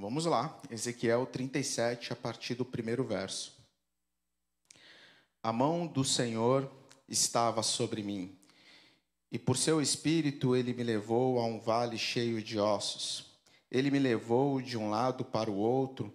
Vamos 0.00 0.24
lá, 0.24 0.58
Ezequiel 0.70 1.26
37, 1.26 2.14
a 2.14 2.16
partir 2.16 2.54
do 2.54 2.64
primeiro 2.64 3.04
verso. 3.04 3.54
A 5.42 5.52
mão 5.52 5.86
do 5.86 6.02
Senhor 6.02 6.72
estava 7.06 7.62
sobre 7.62 8.02
mim, 8.02 8.34
e 9.30 9.38
por 9.38 9.58
seu 9.58 9.78
espírito 9.78 10.56
ele 10.56 10.72
me 10.72 10.82
levou 10.82 11.38
a 11.38 11.44
um 11.44 11.60
vale 11.60 11.98
cheio 11.98 12.42
de 12.42 12.58
ossos. 12.58 13.26
Ele 13.70 13.90
me 13.90 13.98
levou 13.98 14.62
de 14.62 14.78
um 14.78 14.88
lado 14.88 15.22
para 15.22 15.50
o 15.50 15.56
outro, 15.56 16.10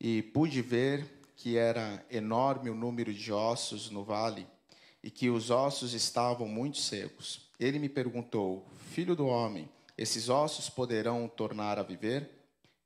e 0.00 0.22
pude 0.22 0.62
ver 0.62 1.06
que 1.36 1.58
era 1.58 2.02
enorme 2.10 2.70
o 2.70 2.74
número 2.74 3.12
de 3.12 3.34
ossos 3.34 3.90
no 3.90 4.02
vale, 4.02 4.46
e 5.02 5.10
que 5.10 5.28
os 5.28 5.50
ossos 5.50 5.92
estavam 5.92 6.48
muito 6.48 6.78
secos. 6.78 7.50
Ele 7.60 7.78
me 7.78 7.90
perguntou: 7.90 8.66
Filho 8.92 9.14
do 9.14 9.26
homem, 9.26 9.68
esses 9.98 10.30
ossos 10.30 10.70
poderão 10.70 11.28
tornar 11.28 11.78
a 11.78 11.82
viver? 11.82 12.35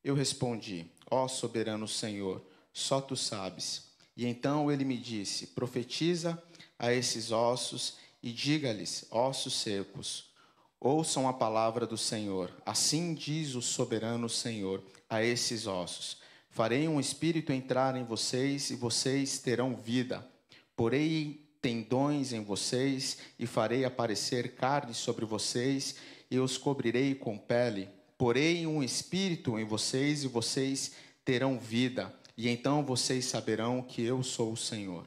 Eu 0.03 0.15
respondi: 0.15 0.87
Ó 1.11 1.29
soberano 1.29 1.87
Senhor, 1.87 2.43
só 2.73 3.01
tu 3.01 3.17
sabes. 3.17 3.91
E 4.17 4.27
então 4.27 4.71
ele 4.71 4.85
me 4.85 4.97
disse: 4.97 5.49
Profetiza 5.49 6.43
a 6.79 6.93
esses 6.93 7.31
ossos 7.31 7.97
e 8.23 8.33
diga-lhes, 8.33 9.07
ossos 9.11 9.55
secos, 9.55 10.31
ouçam 10.79 11.29
a 11.29 11.33
palavra 11.33 11.87
do 11.87 11.97
Senhor. 11.97 12.51
Assim 12.65 13.15
diz 13.15 13.55
o 13.55 13.63
soberano 13.63 14.29
Senhor 14.29 14.83
a 15.09 15.23
esses 15.23 15.67
ossos: 15.67 16.19
Farei 16.49 16.89
um 16.89 16.99
espírito 16.99 17.53
entrar 17.53 17.97
em 17.97 18.05
vocês 18.05 18.71
e 18.71 18.77
vocês 18.77 19.39
terão 19.39 19.77
vida. 19.77 20.27
Porei 20.75 21.47
tendões 21.61 22.33
em 22.33 22.43
vocês 22.43 23.19
e 23.39 23.47
farei 23.47 23.85
aparecer 23.85 24.55
carne 24.55 24.95
sobre 24.95 25.27
vocês 25.27 25.97
e 26.31 26.39
os 26.39 26.57
cobrirei 26.57 27.15
com 27.15 27.37
pele 27.37 27.87
Porei 28.21 28.67
um 28.67 28.83
espírito 28.83 29.59
em 29.59 29.65
vocês 29.65 30.25
e 30.25 30.29
vocês 30.29 30.93
terão 31.25 31.59
vida, 31.59 32.15
e 32.37 32.51
então 32.51 32.85
vocês 32.85 33.25
saberão 33.25 33.81
que 33.81 34.03
eu 34.03 34.23
sou 34.23 34.53
o 34.53 34.57
Senhor. 34.59 35.07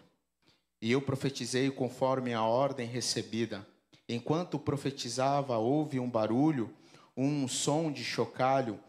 E 0.81 0.91
eu 0.91 0.99
profetizei 0.99 1.69
conforme 1.69 2.33
a 2.33 2.41
ordem 2.41 2.87
recebida. 2.87 3.67
Enquanto 4.09 4.57
profetizava, 4.57 5.59
houve 5.59 5.99
um 5.99 6.09
barulho, 6.09 6.73
um 7.15 7.47
som 7.47 7.91
de 7.91 8.03
chocalho, 8.03 8.79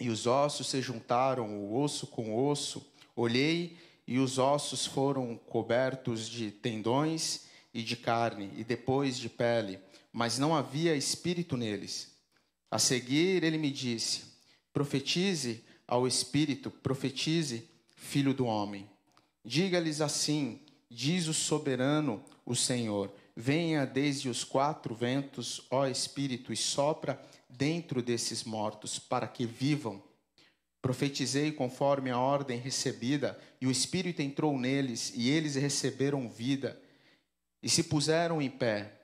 e 0.00 0.08
os 0.08 0.26
ossos 0.26 0.66
se 0.66 0.80
juntaram, 0.80 1.54
o 1.54 1.78
osso 1.78 2.06
com 2.06 2.30
o 2.30 2.48
osso. 2.48 2.82
Olhei, 3.14 3.76
e 4.06 4.18
os 4.18 4.38
ossos 4.38 4.86
foram 4.86 5.36
cobertos 5.36 6.26
de 6.26 6.50
tendões 6.50 7.42
e 7.74 7.82
de 7.82 7.94
carne, 7.94 8.50
e 8.56 8.64
depois 8.64 9.18
de 9.18 9.28
pele, 9.28 9.78
mas 10.10 10.38
não 10.38 10.56
havia 10.56 10.96
espírito 10.96 11.58
neles. 11.58 12.16
A 12.70 12.78
seguir, 12.78 13.42
ele 13.42 13.58
me 13.58 13.70
disse: 13.70 14.24
Profetize 14.72 15.64
ao 15.86 16.06
Espírito, 16.06 16.70
profetize, 16.70 17.68
filho 17.96 18.34
do 18.34 18.46
homem. 18.46 18.88
Diga-lhes 19.44 20.00
assim: 20.00 20.60
diz 20.90 21.28
o 21.28 21.34
soberano, 21.34 22.22
o 22.44 22.54
Senhor: 22.54 23.12
Venha 23.36 23.86
desde 23.86 24.28
os 24.28 24.44
quatro 24.44 24.94
ventos, 24.94 25.66
ó 25.70 25.86
Espírito, 25.86 26.52
e 26.52 26.56
sopra 26.56 27.20
dentro 27.48 28.02
desses 28.02 28.44
mortos, 28.44 28.98
para 28.98 29.28
que 29.28 29.46
vivam. 29.46 30.02
Profetizei 30.80 31.52
conforme 31.52 32.10
a 32.10 32.18
ordem 32.18 32.58
recebida, 32.58 33.38
e 33.60 33.66
o 33.66 33.70
Espírito 33.70 34.22
entrou 34.22 34.58
neles, 34.58 35.12
e 35.14 35.28
eles 35.28 35.54
receberam 35.56 36.28
vida, 36.28 36.80
e 37.62 37.68
se 37.68 37.82
puseram 37.82 38.40
em 38.40 38.50
pé. 38.50 38.94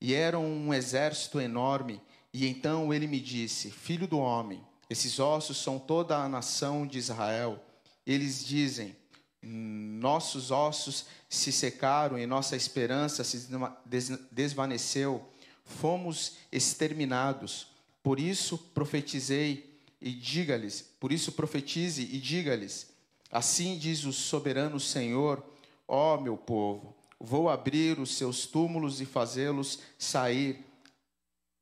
E 0.00 0.14
eram 0.14 0.44
um 0.44 0.74
exército 0.74 1.40
enorme, 1.40 2.00
e 2.32 2.46
então 2.46 2.92
ele 2.92 3.06
me 3.06 3.20
disse: 3.20 3.70
Filho 3.70 4.06
do 4.06 4.18
homem, 4.18 4.60
esses 4.88 5.18
ossos 5.18 5.58
são 5.58 5.78
toda 5.78 6.16
a 6.16 6.28
nação 6.28 6.86
de 6.86 6.98
Israel. 6.98 7.62
Eles 8.06 8.44
dizem: 8.44 8.96
Nossos 9.42 10.50
ossos 10.50 11.06
se 11.28 11.52
secaram 11.52 12.18
e 12.18 12.26
nossa 12.26 12.56
esperança 12.56 13.22
se 13.22 13.48
desvaneceu. 14.30 15.28
Fomos 15.64 16.36
exterminados. 16.50 17.68
Por 18.02 18.18
isso 18.18 18.58
profetizei 18.58 19.72
e 20.00 20.10
diga-lhes, 20.10 20.84
por 20.98 21.12
isso 21.12 21.32
profetize 21.32 22.02
e 22.02 22.18
diga-lhes: 22.18 22.88
Assim 23.30 23.78
diz 23.78 24.04
o 24.04 24.12
soberano 24.12 24.80
Senhor, 24.80 25.44
ó 25.86 26.20
meu 26.20 26.36
povo, 26.36 26.94
vou 27.20 27.48
abrir 27.48 28.00
os 28.00 28.16
seus 28.16 28.44
túmulos 28.46 29.00
e 29.00 29.06
fazê-los 29.06 29.78
sair 29.96 30.64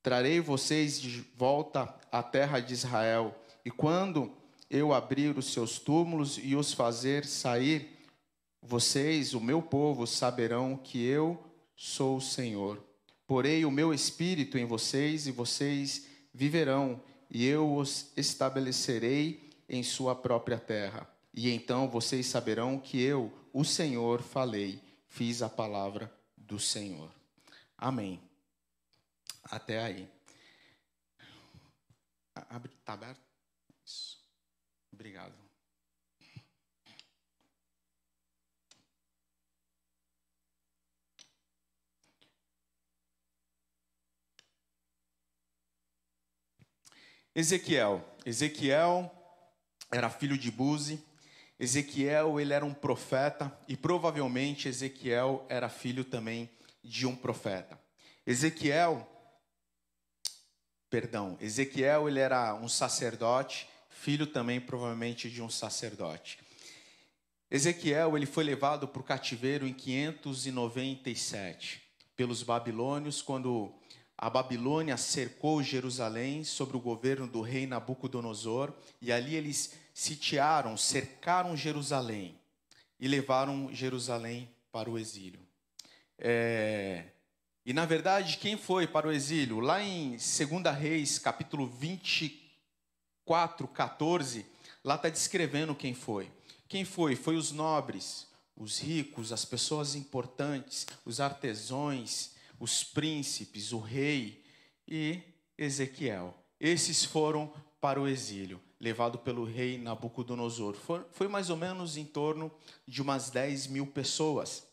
Trarei 0.03 0.41
vocês 0.41 1.01
de 1.01 1.25
volta 1.37 1.95
à 2.11 2.23
terra 2.23 2.59
de 2.59 2.73
Israel, 2.73 3.39
e 3.65 3.71
quando 3.71 4.33
eu 4.71 4.95
abrir 4.95 5.37
os 5.37 5.53
seus 5.53 5.79
túmulos 5.79 6.39
e 6.43 6.57
os 6.57 6.73
fazer 6.73 7.27
sair, 7.27 7.99
vocês, 8.63 9.35
o 9.35 9.41
meu 9.41 9.61
povo, 9.61 10.07
saberão 10.07 10.77
que 10.77 11.05
eu 11.05 11.43
sou 11.77 12.17
o 12.17 12.21
Senhor. 12.21 12.83
Porei 13.27 13.65
o 13.65 13.71
meu 13.71 13.93
espírito 13.93 14.57
em 14.57 14.65
vocês 14.65 15.27
e 15.27 15.33
vocês 15.33 16.07
viverão, 16.33 17.03
e 17.31 17.45
eu 17.45 17.75
os 17.75 18.11
estabelecerei 18.17 19.51
em 19.69 19.83
sua 19.83 20.15
própria 20.15 20.59
terra. 20.59 21.09
E 21.33 21.51
então 21.51 21.89
vocês 21.89 22.27
saberão 22.27 22.79
que 22.79 23.01
eu, 23.03 23.31
o 23.53 23.65
Senhor, 23.65 24.23
falei, 24.23 24.81
fiz 25.07 25.43
a 25.43 25.49
palavra 25.49 26.13
do 26.37 26.59
Senhor. 26.59 27.11
Amém 27.77 28.30
até 29.45 29.81
aí. 29.81 30.09
Abre, 32.35 32.73
tá 32.85 32.95
aberto? 32.95 33.21
Isso. 33.85 34.19
Obrigado. 34.93 35.35
Ezequiel. 47.35 48.05
Ezequiel 48.27 49.11
era 49.91 50.11
filho 50.11 50.37
de 50.37 50.51
Buzi. 50.51 51.03
Ezequiel, 51.59 52.41
ele 52.41 52.53
era 52.53 52.65
um 52.65 52.75
profeta 52.75 53.57
e 53.69 53.77
provavelmente 53.77 54.69
Ezequiel 54.69 55.47
era 55.49 55.69
filho 55.69 56.05
também 56.05 56.51
de 56.83 57.07
um 57.07 57.15
profeta. 57.15 57.79
Ezequiel 58.27 59.07
perdão, 60.91 61.39
Ezequiel 61.41 62.09
ele 62.09 62.19
era 62.19 62.53
um 62.55 62.69
sacerdote, 62.69 63.69
filho 63.89 64.27
também 64.27 64.61
provavelmente 64.61 65.31
de 65.31 65.41
um 65.41 65.49
sacerdote. 65.49 66.39
Ezequiel 67.51 68.17
ele 68.17 68.27
foi 68.27 68.45
levado 68.45 68.87
para 68.87 69.01
o 69.01 69.05
cativeiro 69.05 69.67
em 69.67 69.73
597 69.73 71.83
pelos 72.17 72.43
babilônios 72.43 73.23
quando 73.23 73.73
a 74.17 74.29
Babilônia 74.29 74.99
cercou 74.99 75.63
Jerusalém 75.63 76.45
sobre 76.45 76.77
o 76.77 76.81
governo 76.81 77.27
do 77.27 77.41
rei 77.41 77.67
Nabucodonosor 77.67 78.75
e 79.01 79.11
ali 79.11 79.35
eles 79.35 79.73
sitiaram, 79.95 80.77
cercaram 80.77 81.57
Jerusalém 81.57 82.39
e 82.99 83.09
levaram 83.09 83.73
Jerusalém 83.73 84.51
para 84.71 84.91
o 84.91 84.99
exílio. 84.99 85.41
É, 86.19 87.07
e 87.71 87.73
na 87.73 87.87
verdade, 87.87 88.37
quem 88.39 88.57
foi 88.57 88.85
para 88.85 89.07
o 89.07 89.13
exílio? 89.13 89.61
Lá 89.61 89.81
em 89.81 90.17
2 90.17 90.77
Reis, 90.77 91.21
capítulo 91.21 91.69
24, 91.69 93.69
14, 93.69 94.45
lá 94.83 94.97
está 94.97 95.09
descrevendo 95.09 95.73
quem 95.73 95.95
foi. 95.95 96.29
Quem 96.67 96.85
foi? 96.85 97.15
Foi 97.15 97.37
os 97.37 97.53
nobres, 97.53 98.27
os 98.57 98.81
ricos, 98.81 99.33
as 99.33 99.45
pessoas 99.45 99.95
importantes, 99.95 100.85
os 101.05 101.21
artesãos, 101.21 102.33
os 102.59 102.83
príncipes, 102.83 103.71
o 103.71 103.79
rei 103.79 104.43
e 104.89 105.21
Ezequiel. 105.57 106.37
Esses 106.59 107.05
foram 107.05 107.55
para 107.81 108.01
o 108.01 108.09
exílio, 108.09 108.61
levado 108.81 109.17
pelo 109.17 109.45
rei 109.45 109.79
Nabucodonosor. 109.79 110.75
Foi, 111.13 111.29
mais 111.29 111.51
ou 111.51 111.57
menos 111.57 111.97
em 111.97 112.05
torno 112.05 112.51
de 112.85 113.01
umas 113.01 113.31
10 113.31 113.69
mil 113.69 113.87
pessoas. 113.87 114.67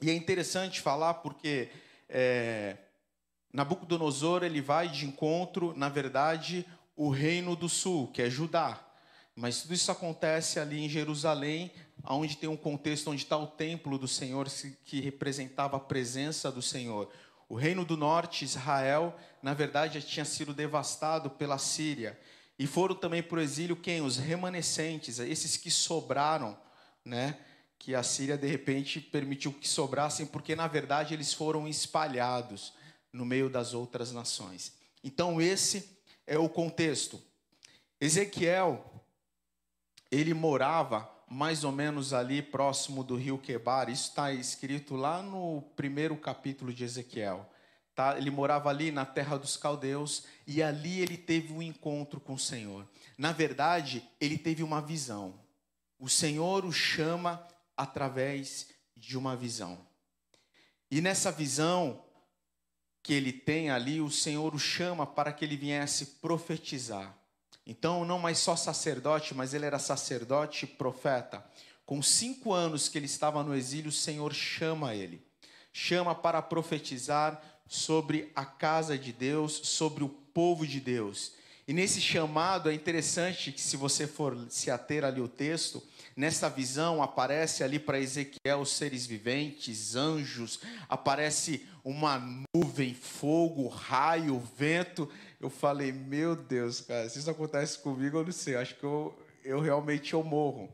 E 0.00 0.08
é 0.08 0.14
interessante 0.14 0.80
falar 0.80 1.14
porque 1.14 1.68
é, 2.08 2.76
Nabucodonosor 3.52 4.42
ele 4.42 4.60
vai 4.60 4.88
de 4.88 5.06
encontro, 5.06 5.72
na 5.76 5.88
verdade, 5.88 6.66
o 6.94 7.10
reino 7.10 7.56
do 7.56 7.68
sul, 7.68 8.08
que 8.08 8.22
é 8.22 8.30
Judá. 8.30 8.80
Mas 9.34 9.62
tudo 9.62 9.74
isso 9.74 9.92
acontece 9.92 10.58
ali 10.58 10.82
em 10.82 10.88
Jerusalém, 10.88 11.70
onde 12.04 12.36
tem 12.36 12.48
um 12.48 12.56
contexto 12.56 13.10
onde 13.10 13.22
está 13.22 13.36
o 13.36 13.46
templo 13.46 13.98
do 13.98 14.08
Senhor, 14.08 14.48
que 14.84 15.00
representava 15.00 15.76
a 15.76 15.80
presença 15.80 16.50
do 16.50 16.62
Senhor. 16.62 17.10
O 17.48 17.54
reino 17.54 17.84
do 17.84 17.96
norte, 17.96 18.44
Israel, 18.44 19.14
na 19.42 19.54
verdade, 19.54 20.00
já 20.00 20.06
tinha 20.06 20.24
sido 20.24 20.54
devastado 20.54 21.30
pela 21.30 21.58
Síria. 21.58 22.18
E 22.58 22.66
foram 22.66 22.94
também 22.94 23.22
para 23.22 23.38
o 23.38 23.42
exílio 23.42 23.76
quem? 23.76 24.00
Os 24.00 24.16
remanescentes, 24.16 25.18
esses 25.18 25.56
que 25.56 25.70
sobraram, 25.70 26.58
né? 27.04 27.38
Que 27.78 27.94
a 27.94 28.02
Síria 28.02 28.36
de 28.36 28.46
repente 28.46 29.00
permitiu 29.00 29.52
que 29.52 29.68
sobrassem, 29.68 30.26
porque 30.26 30.56
na 30.56 30.66
verdade 30.66 31.14
eles 31.14 31.32
foram 31.32 31.68
espalhados 31.68 32.72
no 33.12 33.24
meio 33.24 33.48
das 33.48 33.74
outras 33.74 34.12
nações. 34.12 34.72
Então 35.02 35.40
esse 35.40 35.98
é 36.26 36.38
o 36.38 36.48
contexto. 36.48 37.22
Ezequiel, 38.00 39.04
ele 40.10 40.34
morava 40.34 41.10
mais 41.28 41.64
ou 41.64 41.72
menos 41.72 42.12
ali 42.12 42.40
próximo 42.40 43.02
do 43.02 43.16
rio 43.16 43.38
Quebar. 43.38 43.88
Isso 43.88 44.10
está 44.10 44.32
escrito 44.32 44.94
lá 44.94 45.22
no 45.22 45.62
primeiro 45.74 46.16
capítulo 46.16 46.72
de 46.72 46.84
Ezequiel. 46.84 47.48
Tá? 47.94 48.16
Ele 48.18 48.30
morava 48.30 48.68
ali 48.68 48.90
na 48.90 49.06
terra 49.06 49.38
dos 49.38 49.56
caldeus 49.56 50.24
e 50.46 50.62
ali 50.62 51.00
ele 51.00 51.16
teve 51.16 51.52
um 51.52 51.62
encontro 51.62 52.20
com 52.20 52.34
o 52.34 52.38
Senhor. 52.38 52.86
Na 53.16 53.32
verdade, 53.32 54.06
ele 54.20 54.36
teve 54.36 54.62
uma 54.62 54.82
visão. 54.82 55.34
O 55.98 56.08
Senhor 56.08 56.64
o 56.64 56.72
chama 56.72 57.44
através 57.76 58.68
de 58.96 59.18
uma 59.18 59.36
visão. 59.36 59.78
E 60.90 61.00
nessa 61.00 61.30
visão 61.30 62.02
que 63.02 63.12
ele 63.12 63.32
tem 63.32 63.70
ali, 63.70 64.00
o 64.00 64.10
Senhor 64.10 64.54
o 64.54 64.58
chama 64.58 65.06
para 65.06 65.32
que 65.32 65.44
ele 65.44 65.56
viesse 65.56 66.06
profetizar. 66.20 67.16
Então, 67.66 68.04
não 68.04 68.18
mais 68.18 68.38
só 68.38 68.56
sacerdote, 68.56 69.34
mas 69.34 69.52
ele 69.52 69.66
era 69.66 69.78
sacerdote 69.78 70.64
e 70.64 70.68
profeta. 70.68 71.44
Com 71.84 72.02
cinco 72.02 72.52
anos 72.52 72.88
que 72.88 72.98
ele 72.98 73.06
estava 73.06 73.42
no 73.42 73.54
exílio, 73.54 73.90
o 73.90 73.92
Senhor 73.92 74.32
chama 74.32 74.94
ele. 74.94 75.24
Chama 75.72 76.14
para 76.14 76.40
profetizar 76.42 77.40
sobre 77.68 78.30
a 78.34 78.44
casa 78.44 78.96
de 78.96 79.12
Deus, 79.12 79.52
sobre 79.64 80.02
o 80.04 80.08
povo 80.08 80.66
de 80.66 80.80
Deus. 80.80 81.32
E 81.68 81.72
nesse 81.72 82.00
chamado 82.00 82.70
é 82.70 82.74
interessante 82.74 83.50
que, 83.50 83.60
se 83.60 83.76
você 83.76 84.06
for 84.06 84.36
se 84.48 84.70
ater 84.70 85.04
ali 85.04 85.20
o 85.20 85.28
texto, 85.28 85.82
nessa 86.16 86.48
visão 86.48 87.02
aparece 87.02 87.62
ali 87.62 87.78
para 87.78 88.00
Ezequiel 88.00 88.60
os 88.60 88.72
seres 88.72 89.06
viventes, 89.06 89.94
anjos, 89.94 90.60
aparece 90.88 91.68
uma 91.84 92.18
nuvem, 92.54 92.94
fogo, 92.94 93.68
raio, 93.68 94.42
vento. 94.56 95.08
Eu 95.38 95.50
falei, 95.50 95.92
meu 95.92 96.34
Deus, 96.34 96.80
cara, 96.80 97.08
se 97.08 97.18
isso 97.18 97.30
acontece 97.30 97.78
comigo, 97.78 98.16
eu 98.16 98.24
não 98.24 98.32
sei, 98.32 98.56
acho 98.56 98.74
que 98.76 98.84
eu, 98.84 99.14
eu 99.44 99.60
realmente 99.60 100.14
eu 100.14 100.24
morro. 100.24 100.68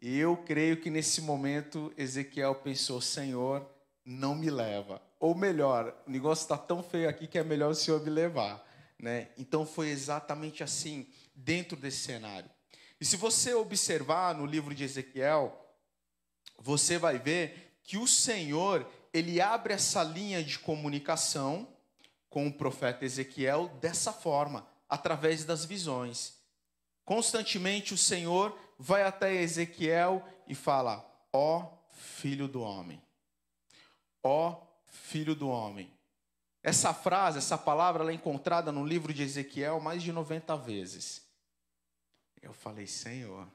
E 0.00 0.18
eu 0.18 0.36
creio 0.36 0.76
que 0.76 0.90
nesse 0.90 1.22
momento 1.22 1.90
Ezequiel 1.96 2.54
pensou, 2.56 3.00
Senhor, 3.00 3.66
não 4.04 4.34
me 4.34 4.50
leva. 4.50 5.00
Ou 5.18 5.34
melhor, 5.34 5.96
o 6.06 6.10
negócio 6.10 6.42
está 6.42 6.58
tão 6.58 6.82
feio 6.82 7.08
aqui 7.08 7.26
que 7.26 7.38
é 7.38 7.42
melhor 7.42 7.70
o 7.70 7.74
Senhor 7.74 8.02
me 8.02 8.10
levar. 8.10 8.62
Né? 8.98 9.28
Então 9.38 9.64
foi 9.64 9.88
exatamente 9.88 10.62
assim 10.62 11.06
dentro 11.34 11.76
desse 11.76 12.00
cenário. 12.00 12.50
E 13.04 13.06
se 13.06 13.18
você 13.18 13.52
observar 13.52 14.34
no 14.34 14.46
livro 14.46 14.74
de 14.74 14.82
Ezequiel, 14.82 15.62
você 16.58 16.96
vai 16.96 17.18
ver 17.18 17.78
que 17.82 17.98
o 17.98 18.06
Senhor, 18.06 18.90
ele 19.12 19.42
abre 19.42 19.74
essa 19.74 20.02
linha 20.02 20.42
de 20.42 20.58
comunicação 20.58 21.68
com 22.30 22.46
o 22.46 22.52
profeta 22.54 23.04
Ezequiel 23.04 23.68
dessa 23.78 24.10
forma, 24.10 24.66
através 24.88 25.44
das 25.44 25.66
visões. 25.66 26.38
Constantemente 27.04 27.92
o 27.92 27.98
Senhor 27.98 28.58
vai 28.78 29.02
até 29.02 29.34
Ezequiel 29.34 30.26
e 30.48 30.54
fala: 30.54 31.06
"Ó 31.30 31.58
oh, 31.58 31.78
filho 31.90 32.48
do 32.48 32.62
homem. 32.62 33.02
Ó 34.22 34.48
oh, 34.48 34.66
filho 34.86 35.34
do 35.34 35.50
homem, 35.50 35.92
essa 36.62 36.94
frase, 36.94 37.36
essa 37.36 37.58
palavra, 37.58 38.02
ela 38.02 38.12
é 38.12 38.14
encontrada 38.14 38.72
no 38.72 38.82
livro 38.82 39.12
de 39.12 39.22
Ezequiel 39.22 39.78
mais 39.78 40.02
de 40.02 40.10
90 40.10 40.56
vezes. 40.56 41.23
Eu 42.44 42.52
falei, 42.52 42.86
Senhor. 42.86 43.48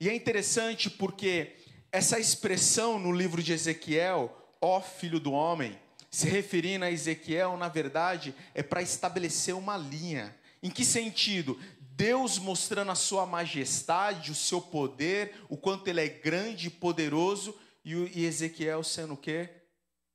E 0.00 0.08
é 0.08 0.14
interessante 0.14 0.88
porque 0.90 1.56
essa 1.92 2.18
expressão 2.18 2.98
no 2.98 3.12
livro 3.12 3.42
de 3.42 3.52
Ezequiel, 3.52 4.36
ó 4.60 4.80
filho 4.80 5.20
do 5.20 5.32
homem, 5.32 5.78
se 6.10 6.28
referindo 6.28 6.84
a 6.84 6.90
Ezequiel, 6.90 7.56
na 7.56 7.68
verdade, 7.68 8.34
é 8.54 8.62
para 8.62 8.82
estabelecer 8.82 9.54
uma 9.54 9.76
linha. 9.76 10.34
Em 10.62 10.70
que 10.70 10.84
sentido? 10.84 11.60
Deus 11.80 12.38
mostrando 12.38 12.90
a 12.90 12.96
sua 12.96 13.26
majestade, 13.26 14.32
o 14.32 14.34
seu 14.34 14.60
poder, 14.60 15.34
o 15.48 15.56
quanto 15.56 15.86
ele 15.86 16.00
é 16.00 16.08
grande 16.08 16.68
e 16.68 16.70
poderoso, 16.70 17.56
e 17.84 18.24
Ezequiel 18.24 18.82
sendo 18.82 19.14
o 19.14 19.18
quê? 19.18 19.50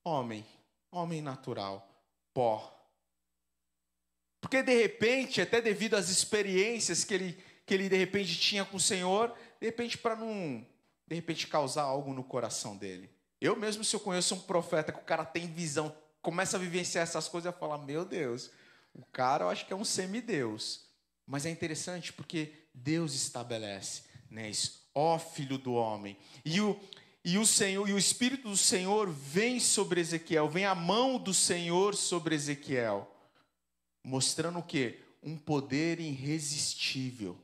Homem, 0.03 0.45
homem 0.91 1.21
natural 1.21 1.85
pó. 2.33 2.75
Porque 4.39 4.63
de 4.63 4.73
repente, 4.73 5.41
até 5.41 5.61
devido 5.61 5.95
às 5.95 6.09
experiências 6.09 7.03
que 7.03 7.13
ele, 7.13 7.43
que 7.69 7.75
ele 7.75 7.87
de 7.87 7.95
repente 7.95 8.35
tinha 8.35 8.65
com 8.65 8.77
o 8.77 8.79
Senhor, 8.79 9.31
de 9.61 9.67
repente 9.67 9.95
para 9.95 10.15
não, 10.15 10.65
de 11.07 11.15
repente 11.15 11.45
causar 11.45 11.83
algo 11.83 12.11
no 12.11 12.23
coração 12.23 12.75
dele. 12.75 13.07
Eu 13.39 13.55
mesmo, 13.55 13.83
se 13.83 13.95
eu 13.95 13.99
conheço 13.99 14.33
um 14.33 14.39
profeta 14.39 14.91
que 14.91 14.97
o 14.97 15.03
cara 15.03 15.23
tem 15.23 15.45
visão, 15.45 15.95
começa 16.19 16.57
a 16.57 16.59
vivenciar 16.59 17.03
essas 17.03 17.27
coisas, 17.27 17.53
eu 17.53 17.59
falo, 17.59 17.77
meu 17.77 18.03
Deus, 18.03 18.49
o 18.91 19.05
cara 19.05 19.43
eu 19.43 19.49
acho 19.49 19.67
que 19.67 19.71
é 19.71 19.75
um 19.75 19.85
semideus. 19.85 20.83
Mas 21.27 21.45
é 21.45 21.51
interessante 21.51 22.11
porque 22.11 22.53
Deus 22.73 23.13
estabelece, 23.13 24.01
né, 24.31 24.49
isso, 24.49 24.89
ó 24.95 25.19
filho 25.19 25.59
do 25.59 25.73
homem. 25.73 26.17
E 26.43 26.59
o, 26.59 26.75
e 27.23 27.37
o 27.37 27.45
Senhor 27.45 27.87
e 27.87 27.93
o 27.93 27.99
espírito 27.99 28.49
do 28.49 28.57
Senhor 28.57 29.11
vem 29.11 29.59
sobre 29.59 30.01
Ezequiel, 30.01 30.49
vem 30.49 30.65
a 30.65 30.73
mão 30.73 31.19
do 31.19 31.35
Senhor 31.35 31.93
sobre 31.93 32.33
Ezequiel, 32.33 33.07
mostrando 34.03 34.57
o 34.57 34.63
que? 34.63 34.97
Um 35.21 35.37
poder 35.37 35.99
irresistível. 35.99 37.37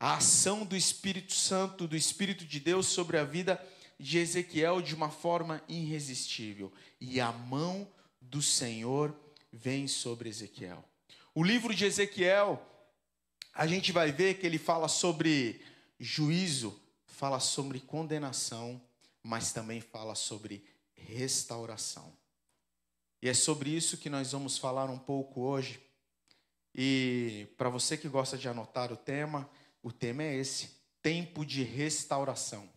A 0.00 0.16
ação 0.16 0.64
do 0.64 0.74
Espírito 0.74 1.34
Santo, 1.34 1.86
do 1.86 1.94
Espírito 1.94 2.46
de 2.46 2.58
Deus 2.58 2.86
sobre 2.86 3.18
a 3.18 3.24
vida 3.24 3.62
de 3.98 4.16
Ezequiel 4.16 4.80
de 4.80 4.94
uma 4.94 5.10
forma 5.10 5.62
irresistível. 5.68 6.72
E 6.98 7.20
a 7.20 7.30
mão 7.30 7.86
do 8.18 8.40
Senhor 8.40 9.14
vem 9.52 9.86
sobre 9.86 10.30
Ezequiel. 10.30 10.82
O 11.34 11.44
livro 11.44 11.74
de 11.74 11.84
Ezequiel, 11.84 12.66
a 13.52 13.66
gente 13.66 13.92
vai 13.92 14.10
ver 14.10 14.38
que 14.38 14.46
ele 14.46 14.56
fala 14.56 14.88
sobre 14.88 15.60
juízo, 15.98 16.80
fala 17.04 17.38
sobre 17.38 17.78
condenação, 17.78 18.80
mas 19.22 19.52
também 19.52 19.82
fala 19.82 20.14
sobre 20.14 20.64
restauração. 20.94 22.10
E 23.20 23.28
é 23.28 23.34
sobre 23.34 23.68
isso 23.68 23.98
que 23.98 24.08
nós 24.08 24.32
vamos 24.32 24.56
falar 24.56 24.88
um 24.88 24.98
pouco 24.98 25.42
hoje. 25.42 25.78
E 26.74 27.46
para 27.58 27.68
você 27.68 27.98
que 27.98 28.08
gosta 28.08 28.38
de 28.38 28.48
anotar 28.48 28.90
o 28.90 28.96
tema, 28.96 29.46
o 29.82 29.92
tema 29.92 30.22
é 30.22 30.34
esse: 30.34 30.70
tempo 31.02 31.44
de 31.44 31.62
restauração. 31.62 32.68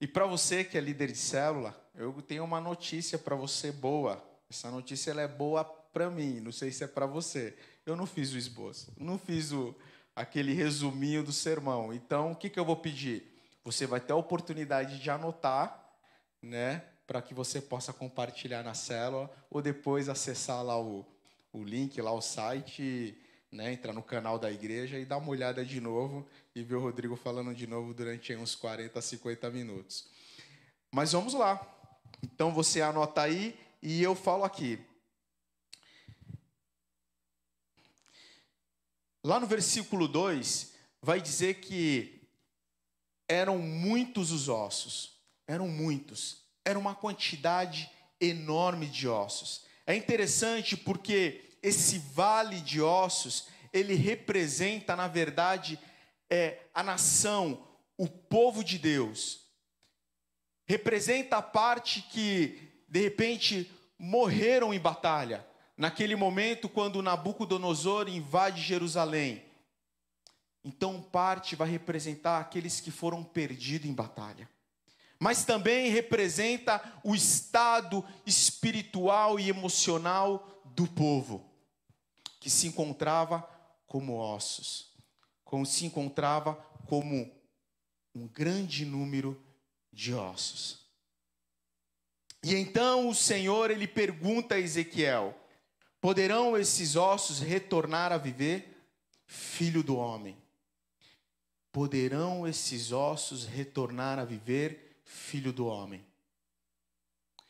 E 0.00 0.06
para 0.06 0.26
você 0.26 0.64
que 0.64 0.76
é 0.76 0.80
líder 0.80 1.12
de 1.12 1.18
célula, 1.18 1.74
eu 1.94 2.12
tenho 2.20 2.44
uma 2.44 2.60
notícia 2.60 3.18
para 3.18 3.36
você 3.36 3.70
boa. 3.70 4.22
Essa 4.50 4.70
notícia 4.70 5.10
ela 5.10 5.22
é 5.22 5.28
boa 5.28 5.64
para 5.64 6.10
mim, 6.10 6.40
não 6.40 6.52
sei 6.52 6.70
se 6.70 6.84
é 6.84 6.86
para 6.86 7.06
você. 7.06 7.56
Eu 7.86 7.96
não 7.96 8.06
fiz 8.06 8.32
o 8.32 8.38
esboço, 8.38 8.92
não 8.98 9.18
fiz 9.18 9.52
o, 9.52 9.74
aquele 10.14 10.52
resuminho 10.52 11.22
do 11.22 11.32
sermão. 11.32 11.92
Então, 11.92 12.32
o 12.32 12.36
que, 12.36 12.50
que 12.50 12.58
eu 12.58 12.64
vou 12.64 12.76
pedir? 12.76 13.32
Você 13.64 13.86
vai 13.86 14.00
ter 14.00 14.12
a 14.12 14.16
oportunidade 14.16 14.98
de 14.98 15.10
anotar, 15.10 15.92
né? 16.42 16.84
Para 17.06 17.22
que 17.22 17.32
você 17.32 17.60
possa 17.60 17.92
compartilhar 17.92 18.62
na 18.62 18.74
célula 18.74 19.30
ou 19.50 19.62
depois 19.62 20.08
acessar 20.08 20.62
lá 20.62 20.80
o, 20.80 21.06
o 21.52 21.62
link, 21.62 22.00
lá 22.00 22.12
o 22.12 22.20
site, 22.20 23.16
né? 23.54 23.72
Entrar 23.72 23.92
no 23.92 24.02
canal 24.02 24.38
da 24.38 24.50
igreja 24.50 24.98
e 24.98 25.04
dar 25.04 25.18
uma 25.18 25.30
olhada 25.30 25.64
de 25.64 25.80
novo 25.80 26.28
e 26.54 26.62
ver 26.62 26.74
o 26.74 26.80
Rodrigo 26.80 27.14
falando 27.14 27.54
de 27.54 27.66
novo 27.66 27.94
durante 27.94 28.34
uns 28.34 28.56
40, 28.56 29.00
50 29.00 29.48
minutos. 29.50 30.06
Mas 30.90 31.12
vamos 31.12 31.34
lá. 31.34 31.60
Então 32.22 32.52
você 32.52 32.82
anota 32.82 33.22
aí 33.22 33.56
e 33.80 34.02
eu 34.02 34.14
falo 34.16 34.42
aqui. 34.44 34.78
Lá 39.22 39.38
no 39.38 39.46
versículo 39.46 40.08
2, 40.08 40.74
vai 41.00 41.20
dizer 41.20 41.60
que 41.60 42.28
eram 43.28 43.58
muitos 43.58 44.32
os 44.32 44.48
ossos, 44.48 45.18
eram 45.46 45.68
muitos, 45.68 46.42
era 46.64 46.78
uma 46.78 46.94
quantidade 46.94 47.90
enorme 48.20 48.86
de 48.86 49.08
ossos. 49.08 49.64
É 49.86 49.94
interessante 49.94 50.76
porque 50.76 51.43
esse 51.64 51.98
vale 51.98 52.60
de 52.60 52.80
ossos, 52.80 53.48
ele 53.72 53.94
representa, 53.94 54.94
na 54.94 55.08
verdade, 55.08 55.78
é, 56.28 56.60
a 56.74 56.82
nação, 56.82 57.66
o 57.96 58.06
povo 58.06 58.62
de 58.62 58.78
Deus. 58.78 59.40
Representa 60.66 61.38
a 61.38 61.42
parte 61.42 62.02
que, 62.02 62.70
de 62.88 63.00
repente, 63.00 63.70
morreram 63.98 64.72
em 64.72 64.78
batalha. 64.78 65.44
Naquele 65.76 66.14
momento, 66.14 66.68
quando 66.68 67.02
Nabucodonosor 67.02 68.08
invade 68.08 68.60
Jerusalém, 68.60 69.42
então, 70.64 71.00
parte 71.00 71.54
vai 71.54 71.68
representar 71.68 72.40
aqueles 72.40 72.80
que 72.80 72.90
foram 72.90 73.22
perdidos 73.22 73.88
em 73.88 73.92
batalha. 73.92 74.48
Mas 75.18 75.44
também 75.44 75.90
representa 75.90 76.82
o 77.02 77.14
estado 77.14 78.04
espiritual 78.26 79.38
e 79.38 79.48
emocional 79.48 80.62
do 80.74 80.86
povo, 80.86 81.44
que 82.44 82.50
se 82.50 82.66
encontrava 82.66 83.42
como 83.86 84.18
ossos, 84.18 84.92
como 85.42 85.64
se 85.64 85.86
encontrava 85.86 86.54
como 86.86 87.34
um 88.14 88.28
grande 88.28 88.84
número 88.84 89.42
de 89.90 90.12
ossos. 90.12 90.84
E 92.42 92.54
então 92.54 93.08
o 93.08 93.14
Senhor 93.14 93.70
ele 93.70 93.88
pergunta 93.88 94.56
a 94.56 94.60
Ezequiel: 94.60 95.34
Poderão 96.02 96.54
esses 96.54 96.96
ossos 96.96 97.40
retornar 97.40 98.12
a 98.12 98.18
viver? 98.18 98.72
filho 99.26 99.82
do 99.82 99.96
homem. 99.96 100.36
Poderão 101.72 102.46
esses 102.46 102.92
ossos 102.92 103.46
retornar 103.46 104.18
a 104.18 104.24
viver, 104.26 105.00
filho 105.02 105.50
do 105.50 105.64
homem? 105.64 106.04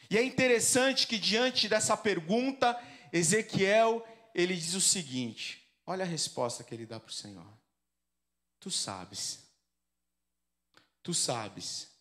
E 0.09 0.17
é 0.17 0.23
interessante 0.23 1.05
que 1.09 1.19
diante 1.19 1.69
dessa 1.69 1.97
pergunta, 1.97 2.81
Ezequiel, 3.13 4.07
ele 4.35 4.57
diz 4.57 4.75
o 4.75 4.81
seguinte: 4.81 5.67
olha 5.87 6.05
a 6.05 6.09
resposta 6.09 6.65
que 6.65 6.75
ele 6.75 6.87
dá 6.87 6.99
para 6.99 7.11
o 7.11 7.15
Senhor. 7.15 7.47
Tu 8.59 8.71
sabes. 8.71 9.45
Tu 11.03 11.15
sabes. 11.15 11.95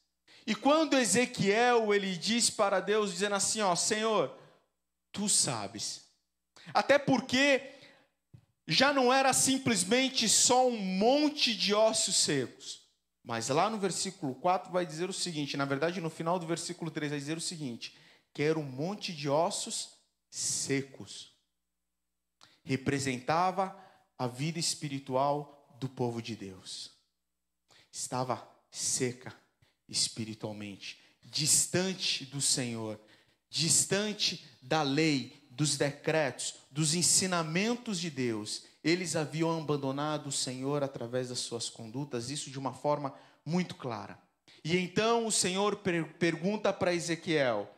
E 0.45 0.55
quando 0.55 0.97
Ezequiel 0.97 1.93
ele 1.93 2.15
diz 2.17 2.49
para 2.49 2.79
Deus 2.79 3.11
dizendo 3.11 3.35
assim, 3.35 3.61
ó, 3.61 3.75
Senhor, 3.75 4.37
tu 5.11 5.29
sabes. 5.29 6.05
Até 6.73 6.97
porque 6.97 7.71
já 8.67 8.93
não 8.93 9.11
era 9.13 9.33
simplesmente 9.33 10.27
só 10.27 10.67
um 10.67 10.77
monte 10.77 11.55
de 11.55 11.73
ossos 11.73 12.15
secos. 12.15 12.83
Mas 13.23 13.47
lá 13.47 13.69
no 13.69 13.77
versículo 13.77 14.35
4 14.35 14.71
vai 14.71 14.85
dizer 14.85 15.09
o 15.09 15.13
seguinte, 15.13 15.55
na 15.55 15.65
verdade 15.65 16.01
no 16.01 16.09
final 16.09 16.37
do 16.37 16.45
versículo 16.45 16.91
3 16.91 17.11
vai 17.11 17.19
dizer 17.19 17.37
o 17.37 17.41
seguinte, 17.41 17.97
que 18.33 18.43
era 18.43 18.59
um 18.59 18.63
monte 18.63 19.13
de 19.13 19.29
ossos 19.29 19.91
secos. 20.29 21.32
Representava 22.63 23.77
a 24.17 24.27
vida 24.27 24.59
espiritual 24.59 25.75
do 25.79 25.89
povo 25.89 26.21
de 26.21 26.35
Deus. 26.35 26.91
Estava 27.91 28.47
seca 28.71 29.33
espiritualmente, 29.87 30.99
distante 31.23 32.25
do 32.25 32.41
Senhor, 32.41 32.99
distante 33.49 34.45
da 34.61 34.81
lei, 34.81 35.43
dos 35.51 35.77
decretos, 35.77 36.55
dos 36.71 36.95
ensinamentos 36.95 37.99
de 37.99 38.09
Deus. 38.09 38.63
Eles 38.83 39.15
haviam 39.15 39.59
abandonado 39.59 40.27
o 40.27 40.31
Senhor 40.31 40.83
através 40.83 41.29
das 41.29 41.39
suas 41.39 41.69
condutas, 41.69 42.29
isso 42.29 42.49
de 42.49 42.57
uma 42.57 42.73
forma 42.73 43.13
muito 43.45 43.75
clara. 43.75 44.17
E 44.63 44.77
então 44.77 45.25
o 45.25 45.31
Senhor 45.31 45.77
per 45.77 46.13
pergunta 46.13 46.71
para 46.73 46.93
Ezequiel: 46.93 47.69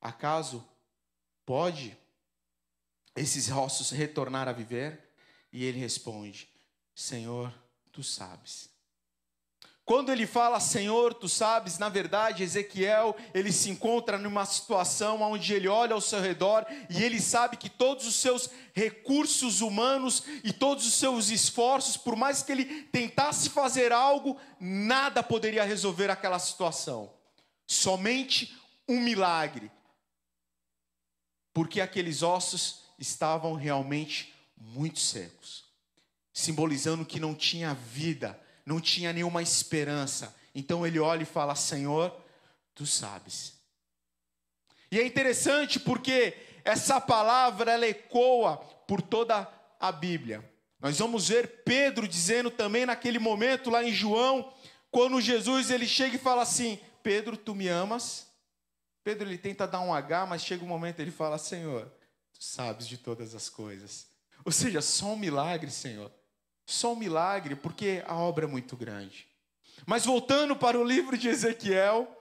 Acaso 0.00 0.64
pode 1.46 1.96
esses 3.18 3.50
ossos 3.50 3.90
retornar 3.90 4.48
a 4.48 4.52
viver? 4.52 5.12
E 5.52 5.64
ele 5.64 5.78
responde: 5.78 6.48
Senhor, 6.94 7.52
tu 7.92 8.02
sabes. 8.02 8.70
Quando 9.88 10.12
ele 10.12 10.26
fala, 10.26 10.60
Senhor, 10.60 11.14
tu 11.14 11.30
sabes, 11.30 11.78
na 11.78 11.88
verdade, 11.88 12.42
Ezequiel, 12.42 13.16
ele 13.32 13.50
se 13.50 13.70
encontra 13.70 14.18
numa 14.18 14.44
situação 14.44 15.22
onde 15.22 15.54
ele 15.54 15.66
olha 15.66 15.94
ao 15.94 16.00
seu 16.02 16.20
redor 16.20 16.66
e 16.90 17.02
ele 17.02 17.18
sabe 17.18 17.56
que 17.56 17.70
todos 17.70 18.06
os 18.06 18.16
seus 18.16 18.50
recursos 18.74 19.62
humanos 19.62 20.24
e 20.44 20.52
todos 20.52 20.86
os 20.86 20.92
seus 20.92 21.30
esforços, 21.30 21.96
por 21.96 22.14
mais 22.16 22.42
que 22.42 22.52
ele 22.52 22.82
tentasse 22.92 23.48
fazer 23.48 23.90
algo, 23.90 24.38
nada 24.60 25.22
poderia 25.22 25.64
resolver 25.64 26.10
aquela 26.10 26.38
situação. 26.38 27.10
Somente 27.66 28.54
um 28.86 29.00
milagre. 29.00 29.70
Porque 31.54 31.80
aqueles 31.80 32.22
ossos 32.22 32.87
estavam 32.98 33.54
realmente 33.54 34.34
muito 34.56 34.98
secos, 34.98 35.64
simbolizando 36.32 37.04
que 37.04 37.20
não 37.20 37.34
tinha 37.34 37.74
vida 37.74 38.38
não 38.68 38.80
tinha 38.80 39.14
nenhuma 39.14 39.40
esperança. 39.42 40.36
Então 40.54 40.86
ele 40.86 40.98
olha 40.98 41.22
e 41.22 41.26
fala: 41.26 41.54
Senhor, 41.54 42.14
tu 42.74 42.84
sabes. 42.84 43.54
E 44.92 45.00
é 45.00 45.06
interessante 45.06 45.80
porque 45.80 46.36
essa 46.64 47.00
palavra 47.00 47.72
ela 47.72 47.86
ecoa 47.86 48.58
por 48.86 49.00
toda 49.00 49.48
a 49.80 49.90
Bíblia. 49.90 50.44
Nós 50.78 50.98
vamos 50.98 51.28
ver 51.28 51.62
Pedro 51.64 52.06
dizendo 52.06 52.50
também 52.50 52.86
naquele 52.86 53.18
momento 53.18 53.70
lá 53.70 53.82
em 53.82 53.92
João, 53.92 54.52
quando 54.90 55.20
Jesus 55.20 55.70
ele 55.70 55.86
chega 55.86 56.16
e 56.16 56.20
fala 56.20 56.42
assim: 56.42 56.78
Pedro, 57.02 57.38
tu 57.38 57.54
me 57.54 57.68
amas? 57.68 58.28
Pedro 59.02 59.26
ele 59.26 59.38
tenta 59.38 59.66
dar 59.66 59.80
um 59.80 59.94
H, 59.94 60.26
mas 60.26 60.42
chega 60.42 60.62
um 60.62 60.68
momento 60.68 61.00
ele 61.00 61.10
fala: 61.10 61.38
Senhor, 61.38 61.90
tu 62.38 62.44
sabes 62.44 62.86
de 62.86 62.96
todas 62.96 63.34
as 63.34 63.48
coisas. 63.48 64.06
Ou 64.44 64.52
seja, 64.52 64.80
só 64.80 65.12
um 65.12 65.18
milagre, 65.18 65.70
Senhor. 65.70 66.12
Só 66.64 66.92
um 66.92 66.96
milagre, 66.96 67.56
porque 67.56 68.02
a 68.06 68.14
obra 68.14 68.44
é 68.44 68.48
muito 68.48 68.76
grande. 68.76 69.28
Mas 69.86 70.04
voltando 70.04 70.56
para 70.56 70.78
o 70.78 70.84
livro 70.84 71.16
de 71.16 71.28
Ezequiel, 71.28 72.14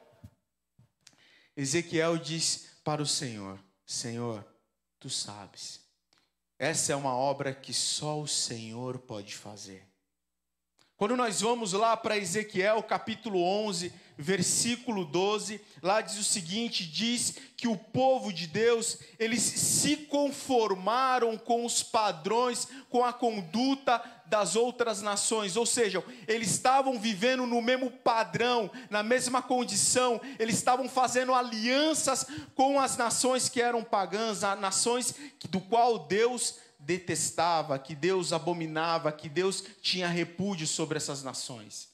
Ezequiel 1.56 2.18
diz 2.18 2.80
para 2.84 3.02
o 3.02 3.06
Senhor: 3.06 3.60
Senhor, 3.86 4.46
tu 5.00 5.10
sabes, 5.10 5.82
essa 6.60 6.94
é 6.94 6.96
uma 6.96 7.14
obra 7.16 7.54
que 7.54 7.74
só 7.74 8.20
o 8.20 8.28
Senhor 8.28 9.00
pode 9.00 9.36
fazer. 9.36 9.87
Quando 10.98 11.16
nós 11.16 11.42
vamos 11.42 11.74
lá 11.74 11.96
para 11.96 12.18
Ezequiel 12.18 12.82
capítulo 12.82 13.40
11, 13.40 13.94
versículo 14.18 15.06
12, 15.06 15.62
lá 15.80 16.02
diz 16.02 16.18
o 16.18 16.24
seguinte: 16.24 16.84
diz 16.88 17.36
que 17.56 17.68
o 17.68 17.78
povo 17.78 18.34
de 18.34 18.48
Deus, 18.48 18.98
eles 19.20 19.44
se 19.44 19.96
conformaram 19.96 21.38
com 21.38 21.64
os 21.64 21.84
padrões, 21.84 22.68
com 22.90 23.06
a 23.06 23.14
conduta 23.14 24.04
das 24.26 24.56
outras 24.56 25.04
nações, 25.04 25.56
ou 25.56 25.68
seja, 25.68 26.04
eles 26.28 26.50
estavam 26.50 27.00
vivendo 27.00 27.46
no 27.46 27.62
mesmo 27.62 27.92
padrão, 27.92 28.70
na 28.90 29.04
mesma 29.04 29.40
condição, 29.40 30.20
eles 30.40 30.56
estavam 30.56 30.90
fazendo 30.90 31.32
alianças 31.32 32.26
com 32.56 32.80
as 32.80 32.98
nações 32.98 33.48
que 33.48 33.62
eram 33.62 33.84
pagãs, 33.84 34.42
nações 34.60 35.14
do 35.48 35.62
qual 35.62 36.00
Deus 36.00 36.56
detestava, 36.80 37.80
que 37.80 37.96
Deus 37.96 38.32
abominava, 38.32 39.12
que 39.12 39.28
Deus 39.28 39.64
tinha 39.82 40.08
repúdio 40.08 40.68
sobre 40.68 40.98
essas 40.98 41.24
nações. 41.24 41.90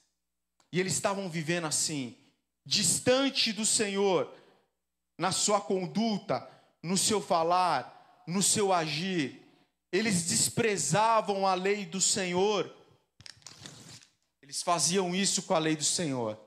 E 0.72 0.80
eles 0.80 0.94
estavam 0.94 1.30
vivendo 1.30 1.66
assim, 1.66 2.18
distante 2.66 3.54
do 3.54 3.66
Senhor, 3.66 4.34
na 5.18 5.32
sua 5.32 5.62
conduta, 5.62 6.50
no 6.82 6.98
seu 6.98 7.22
falar, 7.22 8.24
no 8.28 8.42
seu 8.42 8.74
agir. 8.74 9.42
Eles 9.92 10.26
desprezavam 10.26 11.46
a 11.46 11.54
lei 11.54 11.86
do 11.86 12.02
Senhor. 12.02 12.76
Eles 14.42 14.62
faziam 14.62 15.14
isso 15.14 15.44
com 15.44 15.54
a 15.54 15.60
lei 15.60 15.76
do 15.76 15.84
Senhor. 15.84 16.40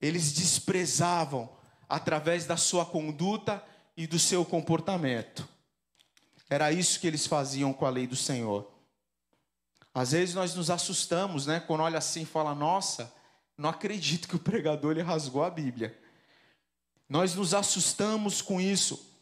Eles 0.00 0.32
desprezavam 0.32 1.56
através 1.88 2.44
da 2.44 2.56
sua 2.56 2.84
conduta 2.84 3.64
e 3.96 4.06
do 4.06 4.18
seu 4.18 4.44
comportamento. 4.44 5.48
Era 6.48 6.70
isso 6.70 7.00
que 7.00 7.06
eles 7.06 7.26
faziam 7.26 7.72
com 7.72 7.86
a 7.86 7.90
lei 7.90 8.06
do 8.06 8.16
Senhor. 8.16 8.70
Às 9.92 10.12
vezes 10.12 10.34
nós 10.34 10.54
nos 10.54 10.70
assustamos, 10.70 11.46
né? 11.46 11.58
Quando 11.60 11.82
olha 11.82 11.98
assim 11.98 12.22
e 12.22 12.26
fala, 12.26 12.54
nossa, 12.54 13.12
não 13.56 13.70
acredito 13.70 14.28
que 14.28 14.36
o 14.36 14.40
pregador 14.40 14.92
ele 14.92 15.02
rasgou 15.02 15.42
a 15.42 15.50
Bíblia. 15.50 15.98
Nós 17.08 17.34
nos 17.34 17.54
assustamos 17.54 18.42
com 18.42 18.60
isso. 18.60 19.14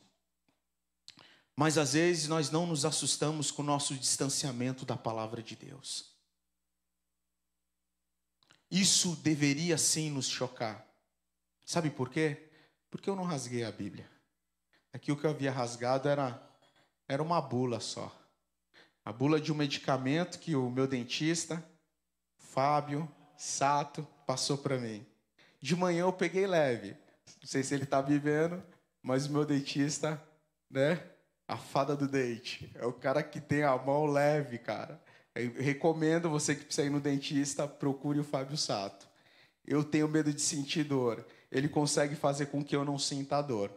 Mas 1.57 1.79
às 1.79 1.93
vezes 1.93 2.27
nós 2.27 2.51
não 2.51 2.67
nos 2.67 2.85
assustamos 2.85 3.51
com 3.51 3.63
o 3.63 3.65
nosso 3.65 3.95
distanciamento 3.95 4.85
da 4.85 4.97
palavra 4.97 5.43
de 5.43 5.55
Deus. 5.55 6.13
Isso 8.71 9.15
deveria 9.17 9.79
sim 9.79 10.11
nos 10.11 10.27
chocar. 10.27 10.85
Sabe 11.65 11.91
por 11.91 12.11
quê? 12.11 12.51
Porque 12.91 13.09
eu 13.09 13.15
não 13.15 13.25
rasguei 13.25 13.63
a 13.63 13.71
Bíblia. 13.71 14.11
Aqui 14.93 15.13
o 15.13 15.17
que 15.17 15.25
eu 15.25 15.31
havia 15.31 15.53
rasgado 15.53 16.09
era, 16.09 16.43
era 17.09 17.23
uma 17.23 17.41
bula 17.41 17.81
só 17.81 18.13
a 19.05 19.13
bula 19.13 19.39
de 19.39 19.53
um 19.53 19.55
medicamento 19.55 20.39
que 20.39 20.57
o 20.57 20.71
meu 20.71 20.87
dentista, 20.87 21.63
Fábio 22.39 23.09
Sato, 23.37 24.07
passou 24.27 24.57
para 24.57 24.79
mim. 24.79 25.05
De 25.61 25.77
manhã 25.77 26.03
eu 26.03 26.13
peguei 26.13 26.47
leve. 26.47 26.97
Não 27.41 27.47
sei 27.47 27.63
se 27.63 27.75
ele 27.75 27.85
está 27.85 28.01
vivendo, 28.01 28.63
mas 29.03 29.27
o 29.27 29.33
meu 29.33 29.45
dentista, 29.45 30.23
né? 30.71 31.03
A 31.47 31.59
fada 31.59 31.95
do 31.95 32.09
dente. 32.09 32.71
É 32.75 32.87
o 32.87 32.93
cara 32.93 33.23
que 33.23 33.41
tem 33.41 33.63
a 33.63 33.77
mão 33.77 34.07
leve, 34.07 34.57
cara. 34.57 34.99
Eu 35.35 35.53
recomendo 35.63 36.31
você 36.31 36.55
que 36.55 36.65
precisa 36.65 36.87
ir 36.87 36.91
no 36.91 37.01
dentista, 37.01 37.69
procure 37.69 38.21
o 38.21 38.25
Fábio 38.25 38.57
Sato. 38.57 39.07
Eu 39.67 39.85
tenho 39.85 40.09
medo 40.09 40.33
de 40.33 40.41
sentir 40.41 40.85
dor. 40.85 41.27
Ele 41.53 41.69
consegue 41.69 42.15
fazer 42.17 42.47
com 42.47 42.65
que 42.65 42.75
eu 42.75 42.85
não 42.85 42.99
sinta 42.99 43.43
dor. 43.43 43.71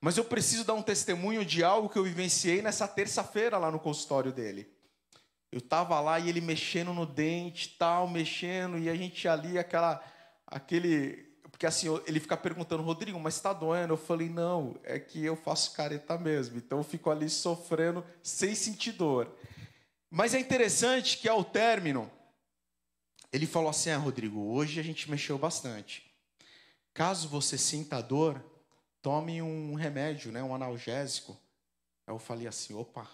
Mas 0.00 0.16
eu 0.16 0.24
preciso 0.24 0.64
dar 0.64 0.74
um 0.74 0.82
testemunho 0.82 1.44
de 1.44 1.62
algo 1.62 1.88
que 1.88 1.98
eu 1.98 2.04
vivenciei 2.04 2.62
nessa 2.62 2.88
terça-feira 2.88 3.58
lá 3.58 3.70
no 3.70 3.78
consultório 3.78 4.32
dele. 4.32 4.66
Eu 5.52 5.58
estava 5.58 6.00
lá 6.00 6.18
e 6.18 6.28
ele 6.28 6.40
mexendo 6.40 6.94
no 6.94 7.04
dente, 7.04 7.76
tal, 7.78 8.08
mexendo, 8.08 8.78
e 8.78 8.88
a 8.88 8.94
gente 8.94 9.28
ali, 9.28 9.58
aquela, 9.58 10.02
aquele. 10.46 11.28
Porque 11.50 11.66
assim, 11.66 11.88
ele 12.06 12.20
fica 12.20 12.36
perguntando, 12.36 12.82
Rodrigo, 12.82 13.18
mas 13.20 13.34
está 13.34 13.52
doendo? 13.52 13.92
Eu 13.92 13.98
falei, 13.98 14.30
não, 14.30 14.76
é 14.84 14.98
que 14.98 15.22
eu 15.24 15.36
faço 15.36 15.72
careta 15.72 16.16
mesmo. 16.16 16.56
Então 16.56 16.78
eu 16.78 16.84
fico 16.84 17.10
ali 17.10 17.28
sofrendo 17.28 18.04
sem 18.22 18.54
sentir 18.54 18.92
dor. 18.92 19.36
Mas 20.08 20.34
é 20.34 20.40
interessante 20.40 21.18
que 21.18 21.28
ao 21.28 21.44
término, 21.44 22.10
ele 23.32 23.46
falou 23.46 23.68
assim: 23.68 23.90
ah, 23.90 23.98
Rodrigo, 23.98 24.40
hoje 24.52 24.80
a 24.80 24.82
gente 24.82 25.10
mexeu 25.10 25.36
bastante. 25.36 26.10
Caso 26.94 27.28
você 27.28 27.58
sinta 27.58 28.00
dor, 28.00 28.42
tome 29.02 29.40
um 29.42 29.74
remédio, 29.74 30.32
né, 30.32 30.42
um 30.42 30.54
analgésico. 30.54 31.36
Aí 32.06 32.14
eu 32.14 32.18
falei 32.18 32.46
assim, 32.46 32.74
opa, 32.74 33.08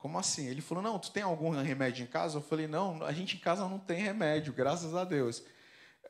Como 0.00 0.18
assim? 0.18 0.46
Ele 0.48 0.62
falou: 0.62 0.82
Não, 0.82 0.98
tu 0.98 1.10
tem 1.10 1.22
algum 1.22 1.50
remédio 1.50 2.02
em 2.04 2.06
casa? 2.06 2.38
Eu 2.38 2.42
falei: 2.42 2.66
Não, 2.66 3.04
a 3.04 3.12
gente 3.12 3.36
em 3.36 3.38
casa 3.38 3.68
não 3.68 3.78
tem 3.78 3.98
remédio, 3.98 4.52
graças 4.52 4.94
a 4.94 5.04
Deus. 5.04 5.42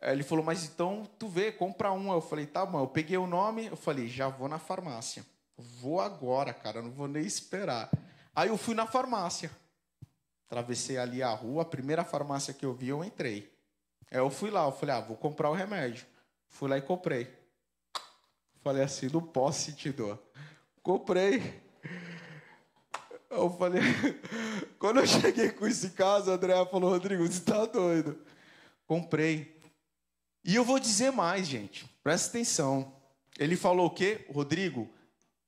Ele 0.01 0.23
falou: 0.23 0.45
Mas 0.45 0.65
então 0.65 1.09
tu 1.19 1.27
vê, 1.29 1.51
compra 1.51 1.91
um. 1.91 2.13
Eu 2.13 2.21
falei: 2.21 2.47
Tá 2.47 2.65
bom. 2.65 2.79
Eu 2.79 2.87
peguei 2.87 3.17
o 3.17 3.27
nome, 3.27 3.67
eu 3.67 3.77
falei: 3.77 4.07
Já 4.07 4.29
vou 4.29 4.49
na 4.49 4.61
farmácia. 4.61 5.27
Vou 5.57 6.01
agora, 6.01 6.55
cara, 6.55 6.81
não 6.81 6.93
vou 6.93 7.09
nem 7.09 7.25
esperar. 7.25 7.91
Aí 8.35 8.49
eu 8.49 8.57
fui 8.57 8.75
na 8.77 8.87
farmácia. 8.87 9.51
Atravessei 10.47 10.97
ali 10.97 11.21
a 11.21 11.31
rua, 11.31 11.63
a 11.63 11.67
primeira 11.67 12.05
farmácia 12.05 12.55
que 12.55 12.65
eu 12.65 12.73
vi, 12.73 12.89
eu 12.89 13.05
entrei. 13.05 13.53
Aí 14.11 14.19
eu 14.19 14.31
fui 14.31 14.51
lá, 14.51 14.67
eu 14.67 14.73
falei: 14.73 14.95
Ah, 14.95 15.01
vou 15.01 15.17
comprar 15.17 15.51
o 15.51 15.55
remédio. 15.55 16.07
Fui 16.49 16.69
lá 16.69 16.79
e 16.79 16.83
comprei. 16.83 17.40
Falei 18.63 18.83
assim: 18.83 19.09
Não 19.13 19.23
posso 19.23 19.67
sentir 19.67 19.93
dor. 19.93 20.19
Comprei. 20.83 21.61
Eu 23.31 23.49
falei, 23.51 23.81
quando 24.79 24.99
eu 24.99 25.07
cheguei 25.07 25.51
com 25.51 25.65
esse 25.67 25.91
caso, 25.91 26.31
a 26.31 26.35
Andréa 26.35 26.67
falou, 26.67 26.91
Rodrigo, 26.91 27.25
você 27.25 27.39
está 27.39 27.65
doido. 27.65 28.19
Comprei. 28.87 29.57
E 30.45 30.57
eu 30.57 30.65
vou 30.65 30.81
dizer 30.81 31.13
mais, 31.13 31.47
gente. 31.47 31.87
Presta 32.03 32.31
atenção. 32.31 32.93
Ele 33.39 33.57
falou 33.57 33.87
o 33.87 33.91
quê? 33.91 34.27
Rodrigo, 34.33 34.91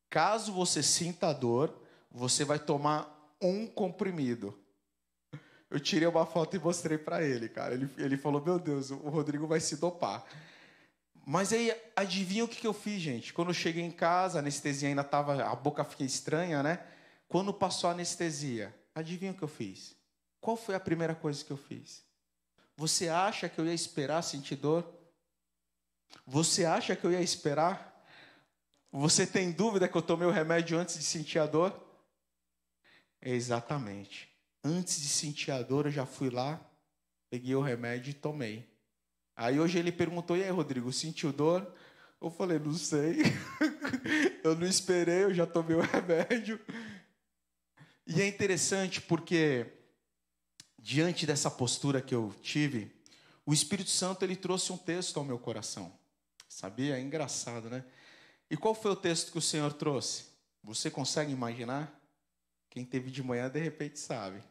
caso 0.08 0.52
você 0.52 0.80
sinta 0.80 1.32
dor, 1.32 1.74
você 2.08 2.44
vai 2.44 2.58
tomar 2.58 3.34
um 3.40 3.66
comprimido. 3.66 4.56
Eu 5.68 5.80
tirei 5.80 6.06
uma 6.06 6.24
foto 6.24 6.54
e 6.54 6.60
mostrei 6.60 6.98
para 6.98 7.24
ele, 7.24 7.48
cara. 7.48 7.74
Ele, 7.74 7.90
ele 7.96 8.16
falou, 8.16 8.40
meu 8.44 8.58
Deus, 8.58 8.90
o 8.90 9.08
Rodrigo 9.08 9.46
vai 9.46 9.58
se 9.58 9.76
dopar. 9.76 10.24
Mas 11.24 11.52
aí, 11.52 11.72
adivinha 11.94 12.44
o 12.44 12.48
que, 12.48 12.60
que 12.60 12.66
eu 12.66 12.72
fiz, 12.72 13.00
gente? 13.00 13.32
Quando 13.32 13.48
eu 13.48 13.54
cheguei 13.54 13.82
em 13.82 13.90
casa, 13.90 14.38
a 14.38 14.40
anestesia 14.40 14.88
ainda 14.88 15.02
estava, 15.02 15.44
a 15.44 15.54
boca 15.54 15.84
fiquei 15.84 16.06
estranha, 16.06 16.62
né? 16.62 16.84
Quando 17.28 17.54
passou 17.54 17.88
a 17.88 17.92
anestesia, 17.92 18.74
adivinha 18.94 19.32
o 19.32 19.34
que 19.34 19.42
eu 19.42 19.48
fiz? 19.48 19.94
Qual 20.40 20.56
foi 20.56 20.74
a 20.74 20.80
primeira 20.80 21.14
coisa 21.14 21.44
que 21.44 21.50
eu 21.50 21.56
fiz? 21.56 22.02
Você 22.76 23.08
acha 23.08 23.48
que 23.48 23.58
eu 23.60 23.66
ia 23.66 23.72
esperar 23.72 24.22
sentir 24.22 24.56
dor? 24.56 24.84
Você 26.26 26.64
acha 26.64 26.96
que 26.96 27.04
eu 27.04 27.12
ia 27.12 27.20
esperar? 27.20 28.04
Você 28.90 29.26
tem 29.26 29.52
dúvida 29.52 29.88
que 29.88 29.96
eu 29.96 30.02
tomei 30.02 30.26
o 30.26 30.32
remédio 30.32 30.78
antes 30.78 30.98
de 30.98 31.04
sentir 31.04 31.38
a 31.38 31.46
dor? 31.46 31.72
Exatamente. 33.20 34.28
Antes 34.64 35.00
de 35.00 35.08
sentir 35.08 35.52
a 35.52 35.62
dor, 35.62 35.86
eu 35.86 35.92
já 35.92 36.04
fui 36.04 36.28
lá, 36.28 36.60
peguei 37.30 37.54
o 37.54 37.62
remédio 37.62 38.10
e 38.10 38.14
tomei. 38.14 38.71
Aí 39.36 39.58
hoje 39.58 39.78
ele 39.78 39.92
perguntou: 39.92 40.36
e 40.36 40.42
aí, 40.42 40.50
Rodrigo, 40.50 40.92
sentiu 40.92 41.32
dor? 41.32 41.74
Eu 42.20 42.30
falei: 42.30 42.58
não 42.58 42.74
sei. 42.74 43.18
eu 44.44 44.54
não 44.54 44.66
esperei, 44.66 45.24
eu 45.24 45.34
já 45.34 45.46
tomei 45.46 45.76
o 45.76 45.80
remédio. 45.80 46.60
E 48.06 48.20
é 48.20 48.26
interessante 48.26 49.00
porque 49.00 49.66
diante 50.78 51.24
dessa 51.26 51.50
postura 51.50 52.02
que 52.02 52.14
eu 52.14 52.34
tive, 52.42 52.92
o 53.46 53.52
Espírito 53.52 53.90
Santo 53.90 54.24
ele 54.24 54.36
trouxe 54.36 54.72
um 54.72 54.76
texto 54.76 55.16
ao 55.18 55.24
meu 55.24 55.38
coração. 55.38 55.96
Sabia? 56.48 56.96
É 56.96 57.00
engraçado, 57.00 57.70
né? 57.70 57.84
E 58.50 58.56
qual 58.56 58.74
foi 58.74 58.90
o 58.90 58.96
texto 58.96 59.32
que 59.32 59.38
o 59.38 59.42
Senhor 59.42 59.72
trouxe? 59.72 60.26
Você 60.62 60.90
consegue 60.90 61.32
imaginar? 61.32 61.98
Quem 62.68 62.84
teve 62.84 63.10
de 63.10 63.22
manhã 63.22 63.48
de 63.48 63.58
repente 63.58 63.98
sabe. 63.98 64.42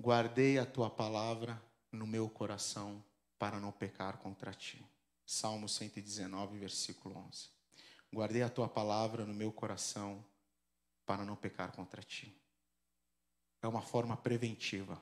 Guardei 0.00 0.58
a 0.58 0.66
tua 0.66 0.88
palavra 0.88 1.60
no 1.92 2.06
meu 2.06 2.28
coração 2.28 3.04
para 3.38 3.60
não 3.60 3.70
pecar 3.70 4.16
contra 4.16 4.52
ti. 4.54 4.84
Salmo 5.26 5.68
119, 5.68 6.58
versículo 6.58 7.16
11. 7.28 7.48
Guardei 8.12 8.42
a 8.42 8.48
tua 8.48 8.68
palavra 8.68 9.24
no 9.24 9.34
meu 9.34 9.52
coração 9.52 10.24
para 11.04 11.24
não 11.24 11.36
pecar 11.36 11.72
contra 11.72 12.02
ti. 12.02 12.34
É 13.60 13.68
uma 13.68 13.82
forma 13.82 14.16
preventiva. 14.16 15.00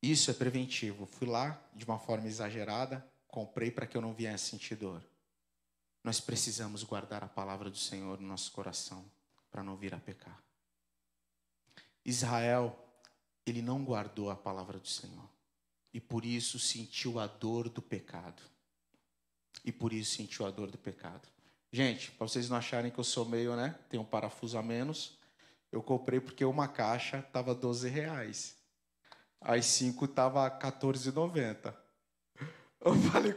Isso 0.00 0.30
é 0.30 0.34
preventivo. 0.34 1.06
Fui 1.06 1.26
lá 1.26 1.60
de 1.74 1.84
uma 1.84 1.98
forma 1.98 2.26
exagerada, 2.26 3.06
comprei 3.26 3.70
para 3.70 3.86
que 3.86 3.96
eu 3.96 4.00
não 4.00 4.14
viesse 4.14 4.50
sentir 4.50 4.76
dor. 4.76 5.04
Nós 6.04 6.20
precisamos 6.20 6.84
guardar 6.84 7.24
a 7.24 7.28
palavra 7.28 7.68
do 7.68 7.76
Senhor 7.76 8.20
no 8.20 8.28
nosso 8.28 8.52
coração 8.52 9.04
para 9.50 9.62
não 9.62 9.76
vir 9.76 9.94
a 9.94 9.98
pecar. 9.98 10.42
Israel, 12.04 12.78
ele 13.44 13.60
não 13.60 13.84
guardou 13.84 14.30
a 14.30 14.36
palavra 14.36 14.78
do 14.78 14.88
Senhor 14.88 15.37
e 15.92 16.00
por 16.00 16.24
isso 16.24 16.58
sentiu 16.58 17.18
a 17.18 17.26
dor 17.26 17.68
do 17.68 17.82
pecado. 17.82 18.42
E 19.64 19.72
por 19.72 19.92
isso 19.92 20.16
sentiu 20.16 20.46
a 20.46 20.50
dor 20.50 20.70
do 20.70 20.78
pecado. 20.78 21.28
Gente, 21.72 22.10
para 22.12 22.26
vocês 22.26 22.48
não 22.48 22.56
acharem 22.56 22.90
que 22.90 22.98
eu 22.98 23.04
sou 23.04 23.24
meio, 23.24 23.54
né? 23.56 23.78
Tem 23.90 23.98
um 23.98 24.04
parafuso 24.04 24.56
a 24.56 24.62
menos. 24.62 25.18
Eu 25.70 25.82
comprei 25.82 26.20
porque 26.20 26.44
uma 26.44 26.68
caixa 26.68 27.18
estava 27.18 27.54
12 27.54 27.88
reais. 27.88 28.56
As 29.40 29.66
cinco 29.66 30.06
estava 30.06 30.50
14,90. 30.50 31.74
Eu 32.80 32.94
falei, 33.10 33.34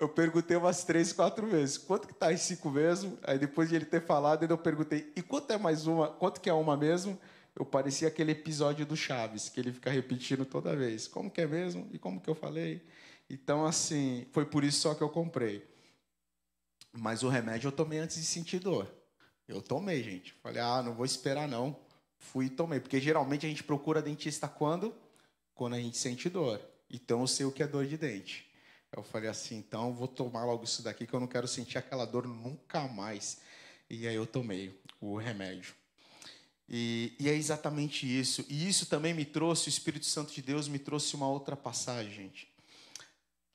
eu 0.00 0.08
perguntei 0.08 0.56
umas 0.56 0.82
três, 0.82 1.12
quatro 1.12 1.46
vezes, 1.46 1.78
quanto 1.78 2.08
que 2.08 2.14
tá 2.14 2.30
as 2.30 2.40
cinco 2.40 2.70
mesmo? 2.70 3.18
Aí 3.22 3.38
depois 3.38 3.68
de 3.68 3.76
ele 3.76 3.84
ter 3.84 4.02
falado, 4.02 4.42
eu 4.44 4.58
perguntei, 4.58 5.12
e 5.14 5.22
quanto 5.22 5.52
é 5.52 5.58
mais 5.58 5.86
uma? 5.86 6.08
Quanto 6.08 6.40
que 6.40 6.48
é 6.48 6.52
uma 6.52 6.76
mesmo? 6.76 7.18
Eu 7.58 7.64
parecia 7.64 8.08
aquele 8.08 8.32
episódio 8.32 8.84
do 8.84 8.94
Chaves, 8.94 9.48
que 9.48 9.58
ele 9.58 9.72
fica 9.72 9.90
repetindo 9.90 10.44
toda 10.44 10.76
vez. 10.76 11.08
Como 11.08 11.30
que 11.30 11.40
é 11.40 11.46
mesmo? 11.46 11.88
E 11.90 11.98
como 11.98 12.20
que 12.20 12.28
eu 12.28 12.34
falei? 12.34 12.86
Então, 13.30 13.64
assim, 13.64 14.26
foi 14.30 14.44
por 14.44 14.62
isso 14.62 14.80
só 14.80 14.94
que 14.94 15.02
eu 15.02 15.08
comprei. 15.08 15.66
Mas 16.92 17.22
o 17.22 17.30
remédio 17.30 17.68
eu 17.68 17.72
tomei 17.72 17.98
antes 17.98 18.18
de 18.18 18.26
sentir 18.26 18.58
dor. 18.58 18.94
Eu 19.48 19.62
tomei, 19.62 20.02
gente. 20.02 20.34
Falei, 20.42 20.60
ah, 20.60 20.82
não 20.82 20.94
vou 20.94 21.06
esperar 21.06 21.48
não. 21.48 21.74
Fui 22.18 22.46
e 22.46 22.50
tomei. 22.50 22.78
Porque 22.78 23.00
geralmente 23.00 23.46
a 23.46 23.48
gente 23.48 23.64
procura 23.64 24.02
dentista 24.02 24.46
quando? 24.46 24.94
Quando 25.54 25.76
a 25.76 25.80
gente 25.80 25.96
sente 25.96 26.28
dor. 26.28 26.60
Então 26.90 27.22
eu 27.22 27.26
sei 27.26 27.46
o 27.46 27.52
que 27.52 27.62
é 27.62 27.66
dor 27.66 27.86
de 27.86 27.96
dente. 27.96 28.46
Eu 28.94 29.02
falei 29.02 29.28
assim, 29.28 29.56
então 29.56 29.94
vou 29.94 30.08
tomar 30.08 30.44
logo 30.44 30.64
isso 30.64 30.82
daqui 30.82 31.06
que 31.06 31.14
eu 31.14 31.20
não 31.20 31.26
quero 31.26 31.48
sentir 31.48 31.78
aquela 31.78 32.04
dor 32.04 32.26
nunca 32.26 32.86
mais. 32.86 33.40
E 33.88 34.06
aí 34.06 34.14
eu 34.14 34.26
tomei 34.26 34.78
o 35.00 35.16
remédio. 35.16 35.74
E, 36.68 37.14
e, 37.18 37.28
é 37.28 37.34
exatamente 37.34 38.06
isso. 38.06 38.44
E 38.48 38.68
isso 38.68 38.86
também 38.86 39.14
me 39.14 39.24
trouxe, 39.24 39.68
o 39.68 39.70
Espírito 39.70 40.06
Santo 40.06 40.32
de 40.32 40.42
Deus 40.42 40.66
me 40.66 40.78
trouxe 40.78 41.14
uma 41.14 41.28
outra 41.28 41.56
passagem, 41.56 42.12
gente. 42.12 42.52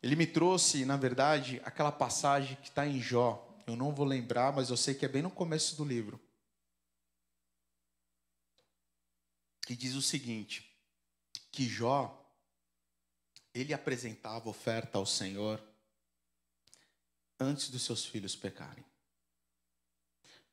Ele 0.02 0.16
me 0.16 0.26
trouxe, 0.26 0.86
na 0.86 0.98
verdade, 0.98 1.62
aquela 1.64 1.92
passagem 1.92 2.56
que 2.58 2.70
está 2.70 2.88
em 2.88 3.00
Jó. 3.02 3.48
Eu 3.68 3.76
não 3.76 3.94
vou 3.94 4.06
lembrar, 4.06 4.54
mas 4.54 4.70
eu 4.70 4.78
sei 4.78 4.96
que 4.96 5.06
é 5.06 5.10
bem 5.10 5.22
no 5.22 5.30
começo 5.30 5.76
do 5.76 5.84
livro. 5.84 6.20
Que 9.66 9.76
diz 9.76 9.94
o 9.94 10.02
seguinte: 10.02 10.66
que 11.52 11.68
Jó, 11.68 12.18
ele 13.54 13.74
apresentava 13.74 14.50
oferta 14.50 14.98
ao 14.98 15.06
Senhor 15.06 15.62
antes 17.40 17.70
dos 17.70 17.84
seus 17.84 18.06
filhos 18.06 18.36
pecarem. 18.36 18.86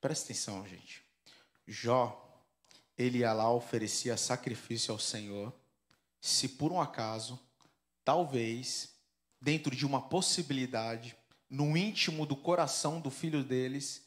Presta 0.00 0.26
atenção, 0.26 0.66
gente. 0.66 1.02
Jó, 1.66 2.27
ele 2.98 3.18
ia 3.18 3.32
lá, 3.32 3.50
oferecia 3.50 4.16
sacrifício 4.16 4.92
ao 4.92 4.98
Senhor, 4.98 5.54
se 6.20 6.48
por 6.48 6.72
um 6.72 6.80
acaso, 6.80 7.38
talvez, 8.04 8.90
dentro 9.40 9.74
de 9.74 9.86
uma 9.86 10.08
possibilidade, 10.08 11.16
no 11.48 11.76
íntimo 11.76 12.26
do 12.26 12.36
coração 12.36 13.00
do 13.00 13.10
filho 13.10 13.44
deles, 13.44 14.02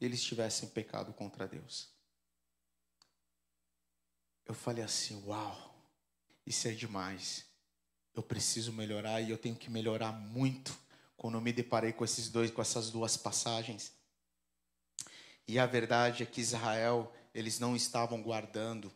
eles 0.00 0.22
tivessem 0.22 0.70
pecado 0.70 1.12
contra 1.12 1.46
Deus. 1.46 1.90
Eu 4.46 4.54
falei 4.54 4.82
assim: 4.82 5.22
uau, 5.26 5.76
isso 6.46 6.66
é 6.66 6.72
demais. 6.72 7.44
Eu 8.14 8.22
preciso 8.22 8.72
melhorar 8.72 9.20
e 9.20 9.30
eu 9.30 9.38
tenho 9.38 9.54
que 9.54 9.70
melhorar 9.70 10.12
muito 10.12 10.76
quando 11.16 11.34
eu 11.34 11.40
me 11.40 11.52
deparei 11.52 11.92
com 11.92 12.04
esses 12.04 12.28
dois, 12.28 12.50
com 12.50 12.62
essas 12.62 12.90
duas 12.90 13.16
passagens. 13.16 13.92
E 15.46 15.58
a 15.58 15.66
verdade 15.66 16.22
é 16.22 16.26
que 16.26 16.40
Israel, 16.40 17.12
eles 17.34 17.58
não 17.58 17.76
estavam 17.76 18.22
guardando 18.22 18.92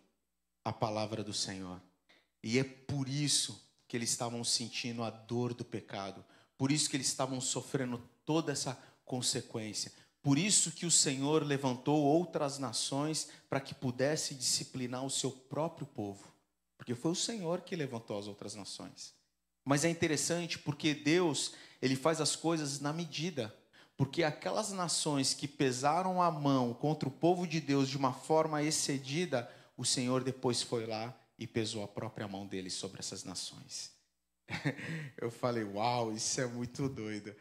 a 0.64 0.72
palavra 0.72 1.22
do 1.22 1.32
Senhor. 1.32 1.80
E 2.42 2.58
é 2.58 2.64
por 2.64 3.08
isso 3.08 3.62
que 3.86 3.96
eles 3.96 4.10
estavam 4.10 4.42
sentindo 4.42 5.02
a 5.02 5.10
dor 5.10 5.54
do 5.54 5.64
pecado. 5.64 6.24
Por 6.56 6.72
isso 6.72 6.88
que 6.88 6.96
eles 6.96 7.06
estavam 7.06 7.40
sofrendo 7.40 8.02
toda 8.24 8.52
essa 8.52 8.78
consequência. 9.04 9.92
Por 10.22 10.38
isso 10.38 10.72
que 10.72 10.86
o 10.86 10.90
Senhor 10.90 11.44
levantou 11.44 12.02
outras 12.02 12.58
nações 12.58 13.28
para 13.48 13.60
que 13.60 13.74
pudesse 13.74 14.34
disciplinar 14.34 15.04
o 15.04 15.10
seu 15.10 15.30
próprio 15.30 15.86
povo. 15.86 16.32
Porque 16.78 16.94
foi 16.94 17.12
o 17.12 17.16
Senhor 17.16 17.60
que 17.60 17.76
levantou 17.76 18.18
as 18.18 18.26
outras 18.26 18.54
nações. 18.54 19.14
Mas 19.64 19.84
é 19.84 19.90
interessante 19.90 20.58
porque 20.58 20.94
Deus, 20.94 21.52
ele 21.80 21.96
faz 21.96 22.20
as 22.20 22.36
coisas 22.36 22.80
na 22.80 22.92
medida. 22.92 23.54
Porque 23.96 24.22
aquelas 24.22 24.72
nações 24.72 25.34
que 25.34 25.46
pesaram 25.46 26.20
a 26.20 26.30
mão 26.30 26.74
contra 26.74 27.08
o 27.08 27.12
povo 27.12 27.46
de 27.46 27.60
Deus 27.60 27.88
de 27.88 27.96
uma 27.96 28.12
forma 28.12 28.62
excedida, 28.62 29.48
o 29.76 29.84
Senhor 29.84 30.24
depois 30.24 30.62
foi 30.62 30.86
lá 30.86 31.14
e 31.38 31.46
pesou 31.46 31.84
a 31.84 31.88
própria 31.88 32.26
mão 32.26 32.46
dele 32.46 32.70
sobre 32.70 32.98
essas 32.98 33.24
nações. 33.24 33.92
Eu 35.20 35.30
falei, 35.30 35.64
uau, 35.64 36.12
isso 36.12 36.40
é 36.40 36.46
muito 36.46 36.88
doido. 36.88 37.34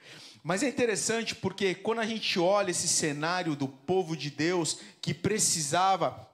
Mas 0.43 0.63
é 0.63 0.69
interessante 0.69 1.35
porque 1.35 1.75
quando 1.75 1.99
a 1.99 2.05
gente 2.05 2.39
olha 2.39 2.71
esse 2.71 2.87
cenário 2.87 3.55
do 3.55 3.67
povo 3.67 4.15
de 4.15 4.29
Deus 4.29 4.79
que 5.01 5.13
precisava 5.13 6.29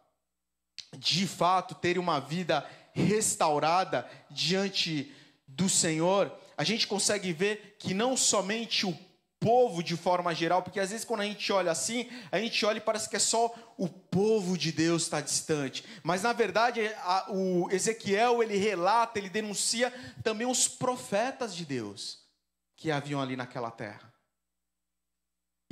de 0.98 1.28
fato 1.28 1.76
terem 1.76 2.02
uma 2.02 2.20
vida 2.20 2.68
restaurada 2.94 4.10
diante 4.30 5.12
do 5.48 5.70
Senhor, 5.70 6.32
a 6.58 6.64
gente 6.64 6.88
consegue 6.88 7.32
ver 7.32 7.78
que 7.80 7.94
não 7.94 8.18
somente 8.18 8.86
o 8.86 8.98
povo 9.40 9.82
de 9.82 9.96
forma 9.96 10.36
geral, 10.36 10.62
porque 10.62 10.80
às 10.80 10.92
vezes 10.92 11.06
quando 11.06 11.22
a 11.22 11.26
gente 11.26 11.52
olha 11.52 11.72
assim, 11.72 12.10
a 12.32 12.38
gente 12.40 12.66
olha 12.66 12.78
e 12.78 12.82
parece 12.82 13.10
que 13.10 13.16
é 13.16 13.20
só 13.20 13.54
o 13.78 13.88
povo 13.88 14.58
de 14.58 14.72
Deus 14.72 15.04
está 15.04 15.22
distante. 15.22 15.84
Mas 16.04 16.24
na 16.24 16.34
verdade, 16.34 16.82
a, 16.98 17.28
o 17.30 17.70
Ezequiel 17.72 18.44
ele 18.44 18.58
relata, 18.58 19.18
ele 19.18 19.30
denuncia 19.30 19.94
também 20.24 20.46
os 20.46 20.68
profetas 20.68 21.56
de 21.56 21.66
Deus 21.66 22.20
que 22.76 22.92
haviam 22.92 23.22
ali 23.22 23.36
naquela 23.36 23.72
terra. 23.72 24.10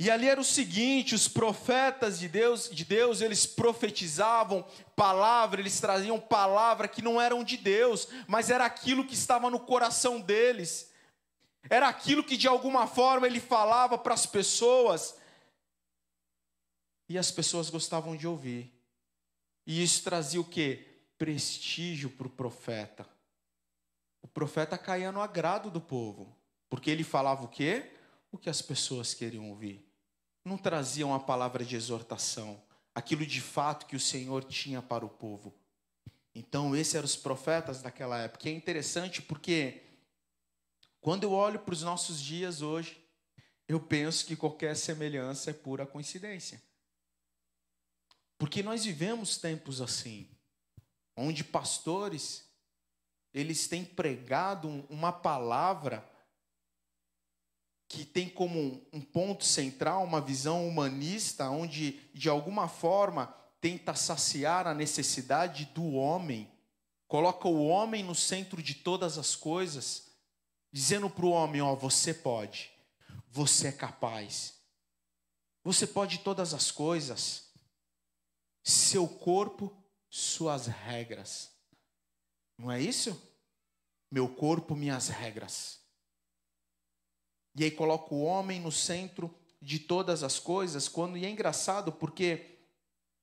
E 0.00 0.10
ali 0.10 0.28
era 0.28 0.40
o 0.40 0.44
seguinte, 0.44 1.14
os 1.14 1.26
profetas 1.26 2.20
de 2.20 2.28
Deus, 2.28 2.70
de 2.70 2.84
Deus, 2.84 3.20
eles 3.20 3.44
profetizavam 3.44 4.64
palavra, 4.94 5.60
eles 5.60 5.80
traziam 5.80 6.20
palavra 6.20 6.86
que 6.86 7.02
não 7.02 7.20
eram 7.20 7.42
de 7.42 7.56
Deus, 7.56 8.06
mas 8.28 8.48
era 8.48 8.64
aquilo 8.64 9.04
que 9.04 9.14
estava 9.14 9.50
no 9.50 9.58
coração 9.58 10.20
deles. 10.20 10.92
Era 11.68 11.88
aquilo 11.88 12.24
que 12.24 12.36
de 12.36 12.46
alguma 12.46 12.86
forma 12.86 13.26
ele 13.26 13.40
falava 13.40 13.98
para 13.98 14.14
as 14.14 14.26
pessoas. 14.26 15.16
E 17.08 17.16
as 17.16 17.30
pessoas 17.30 17.70
gostavam 17.70 18.16
de 18.16 18.26
ouvir. 18.26 18.72
E 19.66 19.82
isso 19.82 20.02
trazia 20.02 20.40
o 20.40 20.44
que? 20.44 20.86
Prestígio 21.16 22.10
para 22.10 22.26
o 22.26 22.30
profeta. 22.30 23.06
O 24.22 24.28
profeta 24.28 24.76
caía 24.76 25.12
no 25.12 25.20
agrado 25.20 25.70
do 25.70 25.80
povo. 25.80 26.36
Porque 26.68 26.90
ele 26.90 27.04
falava 27.04 27.44
o 27.44 27.48
quê? 27.48 27.92
O 28.30 28.38
que 28.38 28.50
as 28.50 28.60
pessoas 28.60 29.14
queriam 29.14 29.48
ouvir. 29.50 29.86
Não 30.44 30.58
traziam 30.58 31.14
a 31.14 31.20
palavra 31.20 31.64
de 31.64 31.76
exortação, 31.76 32.62
aquilo 32.94 33.26
de 33.26 33.40
fato 33.40 33.86
que 33.86 33.96
o 33.96 34.00
Senhor 34.00 34.44
tinha 34.44 34.80
para 34.80 35.04
o 35.04 35.08
povo. 35.08 35.54
Então, 36.34 36.76
esses 36.76 36.94
eram 36.94 37.04
os 37.04 37.16
profetas 37.16 37.82
daquela 37.82 38.18
época. 38.18 38.48
E 38.48 38.52
é 38.52 38.54
interessante 38.54 39.20
porque 39.20 39.82
quando 41.00 41.24
eu 41.24 41.32
olho 41.32 41.60
para 41.60 41.72
os 41.72 41.82
nossos 41.82 42.20
dias 42.20 42.62
hoje, 42.62 43.02
eu 43.66 43.78
penso 43.78 44.26
que 44.26 44.34
qualquer 44.34 44.76
semelhança 44.76 45.50
é 45.50 45.52
pura 45.52 45.86
coincidência. 45.86 46.62
Porque 48.38 48.62
nós 48.62 48.84
vivemos 48.84 49.36
tempos 49.36 49.80
assim, 49.80 50.28
onde 51.16 51.44
pastores 51.44 52.48
eles 53.34 53.68
têm 53.68 53.84
pregado 53.84 54.68
uma 54.88 55.12
palavra 55.12 56.08
que 57.86 58.04
tem 58.04 58.28
como 58.28 58.86
um 58.92 59.00
ponto 59.00 59.44
central 59.44 60.04
uma 60.04 60.20
visão 60.20 60.66
humanista, 60.66 61.48
onde 61.48 62.00
de 62.12 62.28
alguma 62.28 62.68
forma 62.68 63.34
tenta 63.60 63.94
saciar 63.94 64.66
a 64.66 64.74
necessidade 64.74 65.66
do 65.66 65.92
homem, 65.92 66.50
coloca 67.06 67.48
o 67.48 67.66
homem 67.66 68.02
no 68.02 68.14
centro 68.14 68.62
de 68.62 68.74
todas 68.74 69.18
as 69.18 69.34
coisas 69.34 70.07
dizendo 70.72 71.08
para 71.08 71.26
o 71.26 71.30
homem: 71.30 71.60
Ó, 71.60 71.74
você 71.74 72.12
pode, 72.12 72.70
você 73.28 73.68
é 73.68 73.72
capaz, 73.72 74.54
você 75.62 75.86
pode 75.86 76.18
todas 76.18 76.54
as 76.54 76.70
coisas, 76.70 77.50
seu 78.62 79.08
corpo, 79.08 79.72
suas 80.08 80.66
regras. 80.66 81.50
Não 82.56 82.70
é 82.70 82.80
isso? 82.80 83.20
Meu 84.10 84.28
corpo, 84.28 84.74
minhas 84.74 85.08
regras. 85.08 85.80
E 87.54 87.64
aí 87.64 87.70
coloca 87.70 88.14
o 88.14 88.22
homem 88.22 88.60
no 88.60 88.72
centro 88.72 89.34
de 89.60 89.78
todas 89.78 90.22
as 90.22 90.38
coisas, 90.38 90.88
quando 90.88 91.16
e 91.16 91.24
é 91.24 91.30
engraçado 91.30 91.92
porque 91.92 92.58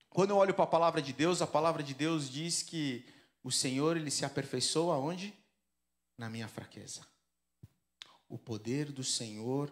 quando 0.10 0.32
eu 0.32 0.38
olho 0.38 0.54
para 0.54 0.64
a 0.66 0.68
palavra 0.68 1.02
de 1.02 1.14
Deus, 1.14 1.42
a 1.42 1.48
palavra 1.48 1.82
de 1.82 1.94
Deus 1.94 2.30
diz 2.30 2.62
que 2.62 3.06
o 3.44 3.52
Senhor 3.52 3.98
ele 3.98 4.12
se 4.12 4.26
aperfeiçoa 4.26 4.98
onde? 4.98 5.34
Na 6.18 6.30
minha 6.30 6.48
fraqueza 6.48 7.06
o 8.28 8.38
poder 8.38 8.92
do 8.92 9.04
Senhor 9.04 9.72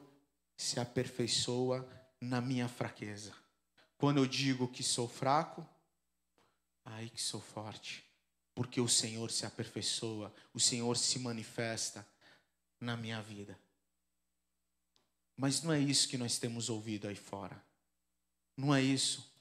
se 0.55 0.79
aperfeiçoa 0.79 1.87
na 2.21 2.39
minha 2.39 2.67
fraqueza. 2.67 3.33
Quando 3.97 4.17
eu 4.17 4.25
digo 4.25 4.67
que 4.67 4.83
sou 4.83 5.07
fraco, 5.07 5.67
aí 6.85 7.09
que 7.09 7.21
sou 7.21 7.41
forte, 7.41 8.03
porque 8.53 8.79
o 8.79 8.87
Senhor 8.87 9.31
se 9.31 9.45
aperfeiçoa, 9.45 10.33
o 10.53 10.59
Senhor 10.59 10.95
se 10.97 11.19
manifesta 11.19 12.07
na 12.79 12.95
minha 12.95 13.21
vida. 13.21 13.57
Mas 15.35 15.63
não 15.63 15.73
é 15.73 15.79
isso 15.79 16.07
que 16.07 16.17
nós 16.17 16.37
temos 16.37 16.69
ouvido 16.69 17.07
aí 17.07 17.15
fora. 17.15 17.61
Não 18.55 18.73
é 18.73 18.81
isso. 18.81 19.33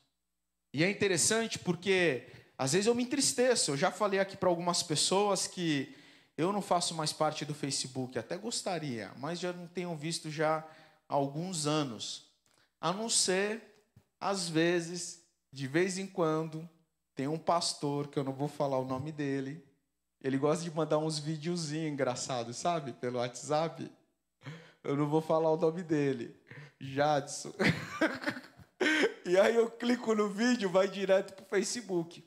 E 0.72 0.82
é 0.82 0.90
interessante 0.90 1.58
porque 1.58 2.26
às 2.56 2.72
vezes 2.72 2.86
eu 2.86 2.94
me 2.94 3.02
entristeço. 3.02 3.72
Eu 3.72 3.76
já 3.76 3.90
falei 3.90 4.20
aqui 4.20 4.36
para 4.36 4.48
algumas 4.48 4.82
pessoas 4.82 5.46
que 5.46 5.94
eu 6.42 6.52
não 6.52 6.60
faço 6.60 6.94
mais 6.94 7.12
parte 7.12 7.44
do 7.44 7.54
Facebook, 7.54 8.18
até 8.18 8.36
gostaria, 8.36 9.12
mas 9.16 9.38
já 9.38 9.52
não 9.52 9.66
tenho 9.66 9.94
visto 9.96 10.30
já 10.30 10.58
há 11.08 11.14
alguns 11.14 11.66
anos. 11.66 12.30
A 12.80 12.92
não 12.92 13.08
ser, 13.08 13.62
às 14.20 14.48
vezes, 14.48 15.22
de 15.52 15.66
vez 15.66 15.98
em 15.98 16.06
quando, 16.06 16.68
tem 17.14 17.28
um 17.28 17.38
pastor, 17.38 18.08
que 18.08 18.18
eu 18.18 18.24
não 18.24 18.32
vou 18.32 18.48
falar 18.48 18.78
o 18.78 18.84
nome 18.84 19.12
dele, 19.12 19.64
ele 20.20 20.36
gosta 20.36 20.64
de 20.64 20.70
mandar 20.70 20.98
uns 20.98 21.18
videozinhos 21.18 21.92
engraçados, 21.92 22.56
sabe? 22.56 22.92
Pelo 22.92 23.18
WhatsApp. 23.18 23.90
Eu 24.82 24.96
não 24.96 25.08
vou 25.08 25.20
falar 25.20 25.50
o 25.50 25.56
nome 25.56 25.82
dele. 25.82 26.36
Jadson. 26.80 27.52
e 29.24 29.38
aí 29.38 29.54
eu 29.54 29.70
clico 29.70 30.14
no 30.14 30.28
vídeo, 30.28 30.70
vai 30.70 30.88
direto 30.88 31.34
para 31.34 31.44
o 31.44 31.48
Facebook. 31.48 32.24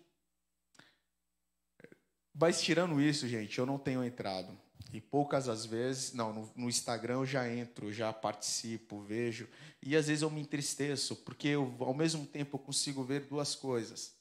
Mas 2.38 2.62
tirando 2.62 3.00
isso, 3.00 3.28
gente, 3.30 3.58
eu 3.58 3.66
não 3.66 3.78
tenho 3.78 4.04
entrado. 4.04 4.60
E 4.92 5.00
poucas 5.00 5.48
as 5.48 5.66
vezes, 5.66 6.14
não, 6.14 6.34
no, 6.34 6.52
no, 6.56 6.70
Instagram 6.70 7.16
eu 7.16 7.26
já 7.26 7.50
entro, 7.50 7.94
já 7.94 8.12
participo, 8.12 9.02
vejo. 9.02 9.48
E 9.82 9.96
às 9.96 10.08
vezes 10.08 10.22
eu 10.22 10.30
me 10.30 10.42
entristeço, 10.42 11.16
porque 11.18 11.50
eu, 11.50 11.74
ao 11.80 11.94
mesmo 11.94 12.26
tempo 12.26 12.56
eu 12.56 12.60
consigo 12.60 13.04
ver 13.04 13.22
duas 13.22 13.56
coisas. 13.56 14.14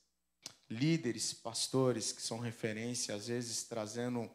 Líderes, 0.71 1.33
pastores 1.33 2.13
que 2.13 2.23
são 2.23 2.39
referência, 2.39 3.15
às 3.15 3.27
vezes 3.27 3.65
trazendo 3.65 4.31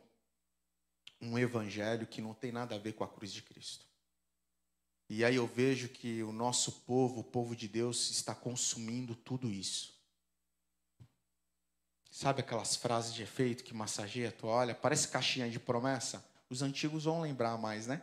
um 1.21 1.37
evangelho 1.37 2.07
que 2.07 2.21
não 2.21 2.33
tem 2.33 2.51
nada 2.51 2.75
a 2.75 2.79
ver 2.79 2.93
com 2.93 3.03
a 3.03 3.07
cruz 3.07 3.31
de 3.31 3.41
Cristo. 3.41 3.85
E 5.09 5.25
aí 5.25 5.35
eu 5.35 5.47
vejo 5.47 5.89
que 5.89 6.21
o 6.21 6.31
nosso 6.31 6.71
povo, 6.83 7.21
o 7.21 7.23
povo 7.23 7.55
de 7.55 7.67
Deus, 7.67 8.11
está 8.11 8.35
consumindo 8.35 9.15
tudo 9.15 9.49
isso. 9.49 9.98
Sabe 12.19 12.41
aquelas 12.41 12.75
frases 12.75 13.13
de 13.13 13.23
efeito 13.23 13.63
que 13.63 13.73
massageia 13.73 14.27
a 14.27 14.31
tua 14.33 14.51
olha? 14.51 14.75
Parece 14.75 15.07
caixinha 15.07 15.49
de 15.49 15.57
promessa. 15.57 16.21
Os 16.49 16.61
antigos 16.61 17.05
vão 17.05 17.21
lembrar 17.21 17.57
mais, 17.57 17.87
né? 17.87 18.01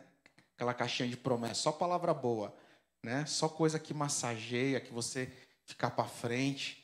Aquela 0.55 0.73
caixinha 0.73 1.07
de 1.07 1.15
promessa, 1.15 1.61
só 1.61 1.71
palavra 1.71 2.15
boa, 2.15 2.51
né? 3.03 3.27
Só 3.27 3.47
coisa 3.47 3.77
que 3.77 3.93
massageia, 3.93 4.81
que 4.81 4.91
você 4.91 5.31
ficar 5.65 5.91
para 5.91 6.09
frente. 6.09 6.83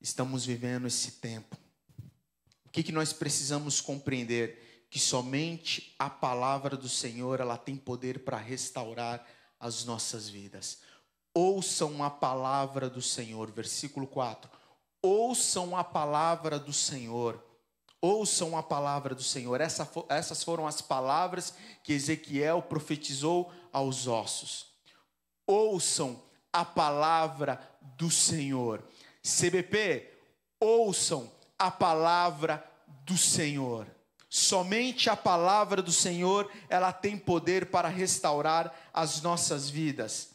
Estamos 0.00 0.46
vivendo 0.46 0.86
esse 0.86 1.12
tempo. 1.20 1.58
O 2.64 2.70
que, 2.70 2.82
que 2.82 2.90
nós 2.90 3.12
precisamos 3.12 3.82
compreender? 3.82 4.86
Que 4.88 4.98
somente 4.98 5.94
a 5.98 6.08
palavra 6.08 6.74
do 6.74 6.88
Senhor 6.88 7.38
ela 7.38 7.58
tem 7.58 7.76
poder 7.76 8.20
para 8.20 8.38
restaurar 8.38 9.26
as 9.58 9.84
nossas 9.84 10.26
vidas. 10.26 10.78
Ouçam 11.34 12.02
a 12.02 12.08
palavra 12.08 12.88
do 12.88 13.02
Senhor, 13.02 13.50
versículo 13.50 14.06
4 14.06 14.58
ouçam 15.02 15.76
a 15.76 15.84
palavra 15.84 16.58
do 16.58 16.72
Senhor. 16.72 17.42
Ouçam 18.00 18.56
a 18.56 18.62
palavra 18.62 19.14
do 19.14 19.22
Senhor. 19.22 19.60
Essa, 19.60 19.88
essas 20.08 20.42
foram 20.42 20.66
as 20.66 20.80
palavras 20.80 21.54
que 21.82 21.92
Ezequiel 21.92 22.62
profetizou 22.62 23.52
aos 23.72 24.06
ossos. 24.06 24.66
Ouçam 25.46 26.22
a 26.52 26.64
palavra 26.64 27.60
do 27.96 28.10
Senhor. 28.10 28.82
CBP, 29.22 30.10
ouçam 30.58 31.30
a 31.58 31.70
palavra 31.70 32.64
do 33.04 33.18
Senhor. 33.18 33.86
Somente 34.30 35.10
a 35.10 35.16
palavra 35.16 35.82
do 35.82 35.92
Senhor, 35.92 36.50
ela 36.68 36.92
tem 36.92 37.18
poder 37.18 37.66
para 37.66 37.88
restaurar 37.88 38.74
as 38.94 39.20
nossas 39.20 39.68
vidas. 39.68 40.30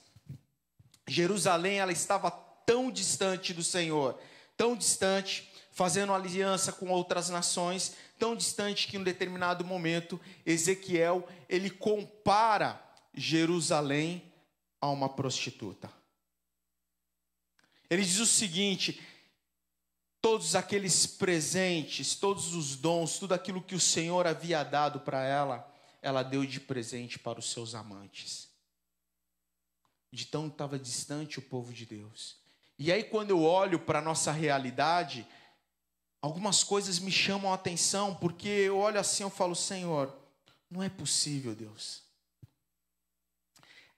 Jerusalém, 1.08 1.80
ela 1.80 1.92
estava 1.92 2.30
tão 2.30 2.92
distante 2.92 3.54
do 3.54 3.64
Senhor 3.64 4.20
tão 4.58 4.76
distante, 4.76 5.52
fazendo 5.72 6.14
aliança 6.14 6.72
com 6.72 6.90
outras 6.90 7.30
nações, 7.30 7.96
tão 8.18 8.36
distante 8.36 8.88
que 8.88 8.98
em 8.98 9.00
um 9.00 9.04
determinado 9.04 9.66
momento 9.66 10.20
Ezequiel 10.46 11.28
ele 11.50 11.70
compara 11.70 12.82
Jerusalém 13.14 14.32
a 14.80 14.90
uma 14.90 15.10
prostituta. 15.10 15.92
Ele 17.90 18.04
diz 18.04 18.20
o 18.20 18.26
seguinte: 18.26 19.02
todos 20.22 20.56
aqueles 20.56 21.06
presentes, 21.06 22.16
todos 22.16 22.54
os 22.56 22.76
dons, 22.76 23.20
tudo 23.20 23.34
aquilo 23.34 23.62
que 23.62 23.76
o 23.76 23.80
Senhor 23.80 24.26
havia 24.26 24.64
dado 24.64 25.00
para 25.02 25.24
ela, 25.24 25.72
ela 26.02 26.24
deu 26.24 26.46
de 26.46 26.60
presente 26.60 27.20
para 27.20 27.40
os 27.40 27.52
seus 27.52 27.76
amantes. 27.76 28.50
De 30.12 30.26
tão 30.26 30.48
estava 30.48 30.80
distante 30.80 31.40
o 31.40 31.42
povo 31.42 31.74
de 31.74 31.86
Deus. 31.86 32.45
E 32.78 32.92
aí, 32.92 33.04
quando 33.04 33.30
eu 33.30 33.42
olho 33.42 33.80
para 33.80 34.00
a 34.00 34.02
nossa 34.02 34.32
realidade, 34.32 35.26
algumas 36.22 36.64
coisas 36.64 37.00
me 37.00 37.12
chamam 37.12 37.52
a 37.52 37.56
atenção, 37.56 38.16
porque 38.16 38.48
eu 38.48 38.78
olho 38.78 39.00
assim 39.00 39.26
e 39.26 39.30
falo, 39.30 39.56
Senhor, 39.56 40.14
não 40.70 40.84
é 40.84 40.90
possível, 40.90 41.56
Deus. 41.56 42.04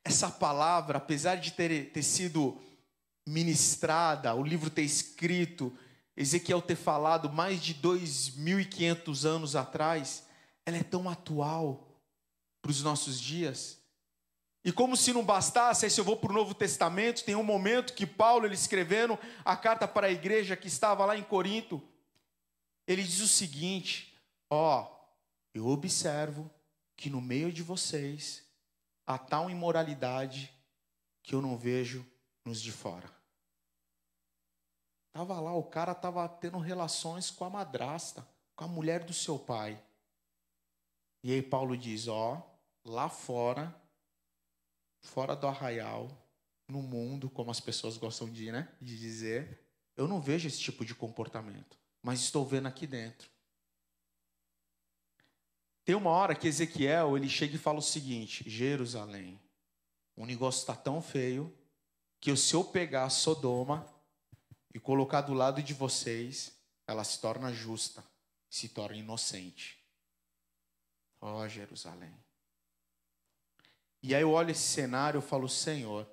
Essa 0.04 0.30
palavra, 0.30 1.00
apesar 1.00 1.36
de 1.36 1.52
ter, 1.52 1.92
ter 1.92 2.04
sido 2.04 2.62
ministrada, 3.26 4.34
o 4.34 4.44
livro 4.44 4.70
ter 4.70 4.84
escrito, 4.84 5.76
Ezequiel 6.16 6.62
ter 6.62 6.76
falado 6.76 7.30
mais 7.30 7.62
de 7.62 7.76
2.500 7.76 9.26
anos 9.26 9.56
atrás, 9.56 10.26
ela 10.66 10.78
é 10.78 10.84
tão 10.84 11.10
atual 11.10 11.88
para 12.62 12.72
os 12.72 12.82
nossos 12.82 13.20
dias. 13.20 13.78
E 14.64 14.72
como 14.72 14.98
se 14.98 15.14
não 15.14 15.24
bastasse, 15.24 15.86
aí 15.86 15.92
se 15.92 16.00
eu 16.00 16.04
vou 16.04 16.18
para 16.18 16.32
o 16.32 16.36
Novo 16.36 16.54
Testamento, 16.54 17.24
tem 17.24 17.36
um 17.36 17.44
momento 17.44 17.94
que 17.94 18.06
Paulo, 18.06 18.46
ele 18.46 18.56
escrevendo 18.56 19.18
a 19.46 19.56
carta 19.56 19.88
para 19.88 20.08
a 20.08 20.12
igreja 20.12 20.58
que 20.58 20.68
estava 20.68 21.06
lá 21.06 21.18
em 21.18 21.24
Corinto, 21.24 21.82
ele 22.86 23.04
diz 23.04 23.22
o 23.22 23.28
seguinte: 23.28 24.18
ó, 24.50 24.90
eu 25.54 25.68
observo 25.68 26.52
que 26.96 27.10
no 27.10 27.22
meio 27.22 27.52
de 27.52 27.64
vocês 27.64 28.44
há 29.06 29.18
tal 29.18 29.50
imoralidade 29.50 30.54
que 31.24 31.34
eu 31.34 31.42
não 31.42 31.58
vejo 31.58 32.06
nos 32.44 32.62
de 32.62 32.72
fora. 32.72 33.10
Tava 35.12 35.40
lá, 35.40 35.54
o 35.54 35.64
cara 35.64 35.96
tava 35.96 36.28
tendo 36.28 36.58
relações 36.58 37.32
com 37.32 37.44
a 37.44 37.50
madrasta, 37.50 38.28
com 38.56 38.66
a 38.66 38.68
mulher 38.68 39.04
do 39.04 39.14
seu 39.14 39.40
pai. 39.40 39.82
E 41.24 41.32
aí 41.34 41.42
Paulo 41.42 41.76
diz, 41.76 42.08
ó, 42.08 42.42
lá 42.86 43.10
fora 43.10 43.76
fora 45.02 45.36
do 45.36 45.48
arraial, 45.48 46.10
no 46.68 46.82
mundo, 46.82 47.30
como 47.30 47.50
as 47.50 47.60
pessoas 47.60 47.98
gostam 47.98 48.30
de, 48.30 48.52
né, 48.52 48.68
de 48.82 48.98
dizer, 48.98 49.60
eu 49.96 50.08
não 50.08 50.22
vejo 50.22 50.48
esse 50.48 50.60
tipo 50.60 50.84
de 50.84 50.94
comportamento, 50.94 51.78
mas 52.02 52.20
estou 52.20 52.46
vendo 52.46 52.68
aqui 52.68 52.86
dentro. 52.86 53.30
Tem 55.86 55.96
uma 55.96 56.10
hora 56.10 56.36
que 56.36 56.48
Ezequiel 56.48 57.16
ele 57.16 57.30
chega 57.30 57.56
e 57.56 57.60
fala 57.60 57.80
o 57.80 57.82
seguinte: 57.82 58.48
Jerusalém, 58.50 59.40
o 60.16 60.26
negócio 60.26 60.60
está 60.60 60.76
tão 60.76 61.02
feio 61.02 61.58
que 62.20 62.36
se 62.36 62.54
eu 62.54 62.64
pegar 62.64 63.10
Sodoma 63.10 63.88
e 64.74 64.80
colocar 64.80 65.22
do 65.22 65.34
lado 65.34 65.64
de 65.64 65.74
vocês, 65.74 66.60
ela 66.86 67.04
se 67.04 67.22
torna 67.22 67.54
justa, 67.54 68.04
se 68.50 68.68
torna 68.68 68.98
inocente. 68.98 69.78
Ó 71.22 71.40
oh, 71.40 71.48
Jerusalém. 71.48 72.14
E 74.02 74.14
aí 74.14 74.22
eu 74.22 74.32
olho 74.32 74.52
esse 74.52 74.62
cenário 74.62 75.20
e 75.20 75.22
falo, 75.22 75.50
Senhor, 75.50 76.08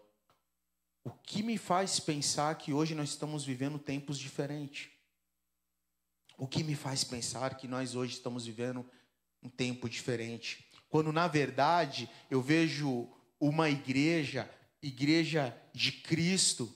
o 1.04 1.10
que 1.10 1.42
me 1.42 1.58
faz 1.58 2.00
pensar 2.00 2.56
que 2.56 2.72
hoje 2.72 2.94
nós 2.94 3.10
estamos 3.10 3.44
vivendo 3.44 3.78
tempos 3.78 4.18
diferentes? 4.18 4.90
O 6.36 6.46
que 6.46 6.64
me 6.64 6.74
faz 6.74 7.04
pensar 7.04 7.56
que 7.56 7.68
nós 7.68 7.94
hoje 7.94 8.14
estamos 8.14 8.46
vivendo 8.46 8.84
um 9.42 9.48
tempo 9.48 9.88
diferente? 9.88 10.66
Quando 10.88 11.12
na 11.12 11.28
verdade 11.28 12.08
eu 12.30 12.40
vejo 12.40 13.08
uma 13.38 13.68
igreja, 13.68 14.50
igreja 14.82 15.56
de 15.72 15.92
Cristo, 15.92 16.74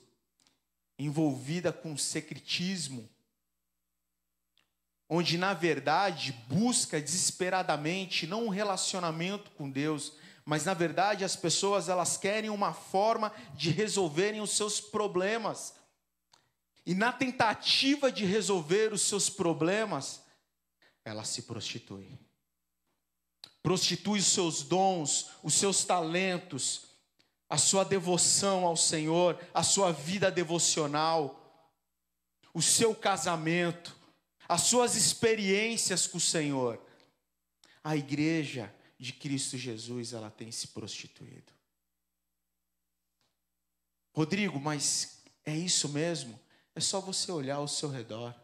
envolvida 0.98 1.72
com 1.72 1.96
secretismo, 1.96 3.08
onde 5.08 5.38
na 5.38 5.54
verdade 5.54 6.32
busca 6.48 7.00
desesperadamente 7.00 8.26
não 8.26 8.46
um 8.46 8.48
relacionamento 8.50 9.50
com 9.52 9.70
Deus, 9.70 10.12
mas 10.48 10.64
na 10.64 10.72
verdade 10.72 11.26
as 11.26 11.36
pessoas 11.36 11.90
elas 11.90 12.16
querem 12.16 12.48
uma 12.48 12.72
forma 12.72 13.30
de 13.52 13.68
resolverem 13.68 14.40
os 14.40 14.56
seus 14.56 14.80
problemas. 14.80 15.74
E 16.86 16.94
na 16.94 17.12
tentativa 17.12 18.10
de 18.10 18.24
resolver 18.24 18.94
os 18.94 19.02
seus 19.02 19.28
problemas, 19.28 20.22
ela 21.04 21.22
se 21.22 21.42
prostitui. 21.42 22.18
Prostitui 23.62 24.20
os 24.20 24.26
seus 24.28 24.62
dons, 24.62 25.32
os 25.42 25.52
seus 25.52 25.84
talentos, 25.84 26.96
a 27.46 27.58
sua 27.58 27.84
devoção 27.84 28.64
ao 28.64 28.74
Senhor, 28.74 29.38
a 29.52 29.62
sua 29.62 29.92
vida 29.92 30.30
devocional, 30.30 31.78
o 32.54 32.62
seu 32.62 32.94
casamento, 32.94 33.94
as 34.48 34.62
suas 34.62 34.96
experiências 34.96 36.06
com 36.06 36.16
o 36.16 36.22
Senhor. 36.22 36.82
A 37.84 37.94
igreja 37.94 38.74
de 38.98 39.12
Cristo 39.12 39.56
Jesus 39.56 40.12
ela 40.12 40.30
tem 40.30 40.50
se 40.50 40.68
prostituído. 40.68 41.52
Rodrigo, 44.12 44.58
mas 44.58 45.22
é 45.44 45.56
isso 45.56 45.88
mesmo? 45.88 46.38
É 46.74 46.80
só 46.80 47.00
você 47.00 47.30
olhar 47.30 47.56
ao 47.56 47.68
seu 47.68 47.88
redor. 47.88 48.34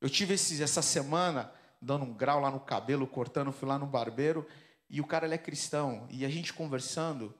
Eu 0.00 0.10
tive 0.10 0.34
esse, 0.34 0.60
essa 0.62 0.82
semana 0.82 1.54
dando 1.80 2.04
um 2.04 2.14
grau 2.14 2.40
lá 2.40 2.50
no 2.50 2.60
cabelo, 2.60 3.06
cortando, 3.06 3.52
fui 3.52 3.68
lá 3.68 3.78
no 3.78 3.86
barbeiro, 3.86 4.48
e 4.88 5.00
o 5.00 5.06
cara 5.06 5.26
ele 5.26 5.34
é 5.34 5.38
cristão, 5.38 6.06
e 6.10 6.24
a 6.24 6.28
gente 6.28 6.52
conversando, 6.52 7.34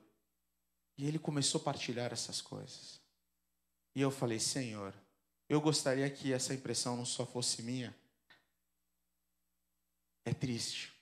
e 0.97 1.05
ele 1.05 1.19
começou 1.19 1.59
a 1.61 1.63
partilhar 1.63 2.11
essas 2.11 2.41
coisas. 2.41 3.01
E 3.95 4.01
eu 4.01 4.09
falei, 4.09 4.39
Senhor, 4.39 4.93
eu 5.47 5.61
gostaria 5.61 6.09
que 6.09 6.33
essa 6.33 6.53
impressão 6.53 6.97
não 6.97 7.05
só 7.05 7.25
fosse 7.25 7.61
minha. 7.61 7.95
É 10.25 10.33
triste. 10.33 10.93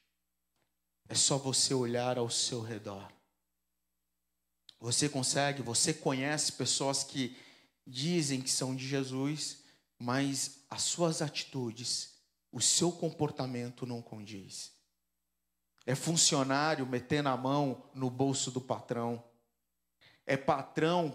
É 1.12 1.14
só 1.14 1.38
você 1.38 1.74
olhar 1.74 2.18
ao 2.18 2.30
seu 2.30 2.62
redor. 2.62 3.12
Você 4.80 5.10
consegue, 5.10 5.62
você 5.62 5.94
conhece 5.94 6.54
pessoas 6.54 7.04
que 7.04 7.38
dizem 7.86 8.42
que 8.42 8.50
são 8.50 8.74
de 8.74 8.88
Jesus, 8.88 9.58
mas 10.00 10.64
as 10.70 10.84
suas 10.84 11.22
atitudes, 11.22 12.14
o 12.50 12.62
seu 12.62 12.94
comportamento 12.94 13.86
não 13.86 14.02
condiz. 14.02 14.72
É 15.86 15.96
funcionário 15.96 16.88
metendo 16.88 17.28
a 17.28 17.36
mão 17.36 17.84
no 17.94 18.10
bolso 18.10 18.50
do 18.50 18.62
patrão. 18.62 19.22
É 20.26 20.38
patrão, 20.38 21.08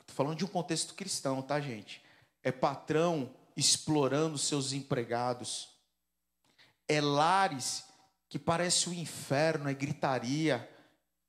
estou 0.00 0.16
falando 0.16 0.38
de 0.38 0.46
um 0.46 0.48
contexto 0.48 0.94
cristão, 0.94 1.42
tá, 1.42 1.60
gente? 1.60 2.02
É 2.42 2.50
patrão 2.50 3.30
explorando 3.54 4.38
seus 4.38 4.72
empregados. 4.72 5.68
É 6.88 7.02
lares 7.02 7.91
que 8.32 8.38
parece 8.38 8.88
o 8.88 8.94
inferno, 8.94 9.68
é 9.68 9.74
gritaria, 9.74 10.66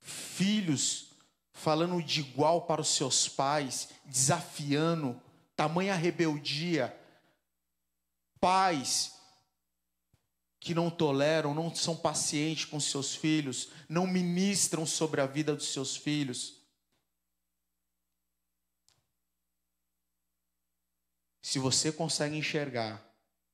filhos 0.00 1.10
falando 1.52 2.02
de 2.02 2.20
igual 2.20 2.62
para 2.62 2.80
os 2.80 2.88
seus 2.88 3.28
pais, 3.28 3.90
desafiando, 4.06 5.20
tamanha 5.54 5.94
rebeldia, 5.94 6.98
pais 8.40 9.12
que 10.58 10.74
não 10.74 10.90
toleram, 10.90 11.52
não 11.52 11.74
são 11.74 11.94
pacientes 11.94 12.64
com 12.64 12.80
seus 12.80 13.14
filhos, 13.14 13.68
não 13.86 14.06
ministram 14.06 14.86
sobre 14.86 15.20
a 15.20 15.26
vida 15.26 15.54
dos 15.54 15.74
seus 15.74 15.94
filhos. 15.94 16.54
Se 21.42 21.58
você 21.58 21.92
consegue 21.92 22.34
enxergar 22.34 23.06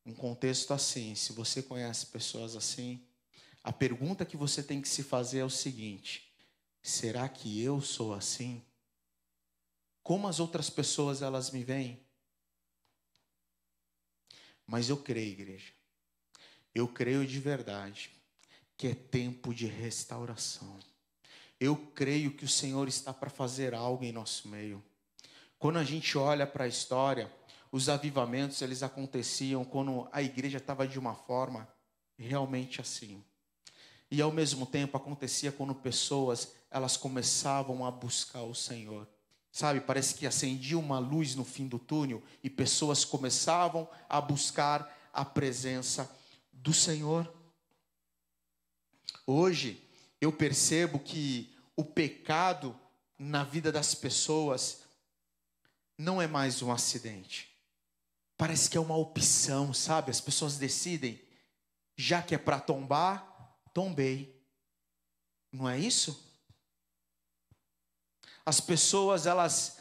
um 0.06 0.14
contexto 0.14 0.72
assim, 0.72 1.16
se 1.16 1.32
você 1.32 1.60
conhece 1.60 2.06
pessoas 2.06 2.54
assim, 2.54 3.04
a 3.62 3.72
pergunta 3.72 4.24
que 4.24 4.36
você 4.36 4.62
tem 4.62 4.80
que 4.80 4.88
se 4.88 5.02
fazer 5.02 5.40
é 5.40 5.44
o 5.44 5.50
seguinte: 5.50 6.32
será 6.82 7.28
que 7.28 7.62
eu 7.62 7.80
sou 7.80 8.14
assim? 8.14 8.64
Como 10.02 10.26
as 10.26 10.40
outras 10.40 10.70
pessoas 10.70 11.22
elas 11.22 11.50
me 11.50 11.62
veem? 11.62 12.00
Mas 14.66 14.88
eu 14.88 14.96
creio, 14.96 15.32
igreja. 15.32 15.72
Eu 16.74 16.88
creio 16.88 17.26
de 17.26 17.38
verdade 17.40 18.10
que 18.76 18.88
é 18.88 18.94
tempo 18.94 19.52
de 19.52 19.66
restauração. 19.66 20.78
Eu 21.58 21.76
creio 21.76 22.32
que 22.32 22.44
o 22.44 22.48
Senhor 22.48 22.88
está 22.88 23.12
para 23.12 23.28
fazer 23.28 23.74
algo 23.74 24.04
em 24.04 24.12
nosso 24.12 24.48
meio. 24.48 24.82
Quando 25.58 25.78
a 25.78 25.84
gente 25.84 26.16
olha 26.16 26.46
para 26.46 26.64
a 26.64 26.68
história, 26.68 27.30
os 27.70 27.88
avivamentos 27.90 28.62
eles 28.62 28.82
aconteciam 28.82 29.64
quando 29.64 30.08
a 30.10 30.22
igreja 30.22 30.56
estava 30.56 30.88
de 30.88 30.98
uma 30.98 31.14
forma 31.14 31.68
realmente 32.16 32.80
assim. 32.80 33.22
E 34.10 34.20
ao 34.20 34.32
mesmo 34.32 34.66
tempo 34.66 34.96
acontecia 34.96 35.52
quando 35.52 35.74
pessoas 35.74 36.52
elas 36.70 36.96
começavam 36.96 37.84
a 37.84 37.90
buscar 37.90 38.42
o 38.42 38.54
Senhor. 38.54 39.06
Sabe, 39.52 39.80
parece 39.80 40.14
que 40.14 40.26
acendia 40.26 40.78
uma 40.78 40.98
luz 40.98 41.34
no 41.34 41.44
fim 41.44 41.66
do 41.66 41.78
túnel 41.78 42.22
e 42.42 42.48
pessoas 42.48 43.04
começavam 43.04 43.88
a 44.08 44.20
buscar 44.20 44.96
a 45.12 45.24
presença 45.24 46.10
do 46.52 46.72
Senhor. 46.72 47.32
Hoje 49.26 49.84
eu 50.20 50.32
percebo 50.32 50.98
que 50.98 51.52
o 51.76 51.84
pecado 51.84 52.78
na 53.18 53.42
vida 53.42 53.72
das 53.72 53.94
pessoas 53.94 54.82
não 55.96 56.20
é 56.20 56.26
mais 56.26 56.62
um 56.62 56.72
acidente. 56.72 57.48
Parece 58.36 58.70
que 58.70 58.76
é 58.76 58.80
uma 58.80 58.96
opção, 58.96 59.74
sabe? 59.74 60.10
As 60.10 60.20
pessoas 60.20 60.56
decidem, 60.56 61.20
já 61.96 62.22
que 62.22 62.34
é 62.34 62.38
para 62.38 62.58
tombar, 62.58 63.29
tombei. 63.72 64.40
Não 65.52 65.68
é 65.68 65.78
isso? 65.78 66.28
As 68.44 68.60
pessoas, 68.60 69.26
elas 69.26 69.80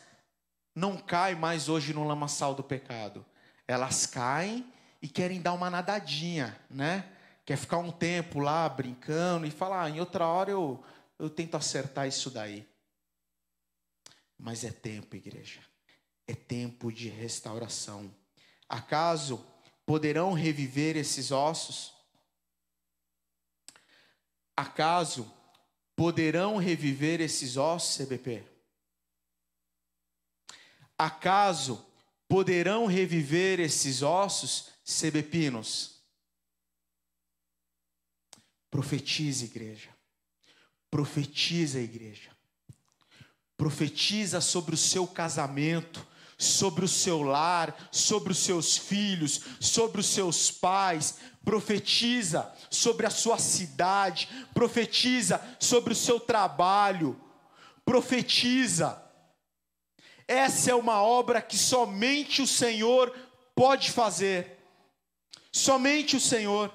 não 0.76 0.98
caem 0.98 1.36
mais 1.36 1.70
hoje 1.70 1.94
no 1.94 2.08
lamaçal 2.08 2.54
do 2.54 2.64
pecado. 2.64 3.26
Elas 3.68 4.06
caem 4.06 4.72
e 5.02 5.08
querem 5.08 5.42
dar 5.42 5.54
uma 5.54 5.70
nadadinha, 5.70 6.60
né? 6.70 7.12
Quer 7.46 7.58
ficar 7.58 7.78
um 7.78 7.92
tempo 7.92 8.40
lá 8.40 8.68
brincando 8.70 9.46
e 9.46 9.52
falar, 9.52 9.84
ah, 9.84 9.90
em 9.90 10.00
outra 10.00 10.28
hora 10.28 10.52
eu, 10.52 10.84
eu 11.18 11.30
tento 11.30 11.56
acertar 11.56 12.08
isso 12.08 12.30
daí. 12.30 12.68
Mas 14.38 14.64
é 14.64 14.72
tempo, 14.72 15.16
igreja. 15.16 15.60
É 16.28 16.36
tempo 16.36 16.92
de 16.92 17.10
restauração. 17.10 18.14
Acaso 18.68 19.44
poderão 19.86 20.34
reviver 20.34 20.96
esses 20.96 21.32
ossos? 21.32 21.99
Acaso 24.60 25.34
poderão 25.96 26.58
reviver 26.58 27.22
esses 27.22 27.56
ossos, 27.56 27.96
CBP? 27.96 28.44
Acaso 30.98 31.86
poderão 32.28 32.86
reviver 32.86 33.62
esses 33.62 34.02
ossos, 34.02 34.70
CBPinos? 34.84 36.02
Profetiza, 38.70 39.46
igreja. 39.46 39.96
Profetiza, 40.92 41.80
igreja. 41.80 42.30
Profetiza 43.56 44.42
sobre 44.42 44.76
o 44.76 44.78
seu 44.78 45.08
casamento, 45.08 46.06
sobre 46.38 46.84
o 46.84 46.88
seu 46.88 47.22
lar, 47.22 47.90
sobre 47.94 48.34
os 48.34 48.40
seus 48.40 48.76
filhos, 48.76 49.40
sobre 49.62 50.02
os 50.02 50.08
seus 50.08 50.52
pais. 50.52 51.18
Profetiza 51.50 52.56
sobre 52.70 53.08
a 53.08 53.10
sua 53.10 53.40
cidade. 53.40 54.30
Profetiza 54.54 55.42
sobre 55.60 55.94
o 55.94 55.96
seu 55.96 56.20
trabalho. 56.20 57.20
Profetiza. 57.84 59.04
Essa 60.28 60.70
é 60.70 60.76
uma 60.76 61.02
obra 61.02 61.42
que 61.42 61.58
somente 61.58 62.40
o 62.40 62.46
Senhor 62.46 63.12
pode 63.56 63.90
fazer. 63.90 64.60
Somente 65.52 66.16
o 66.16 66.20
Senhor. 66.20 66.72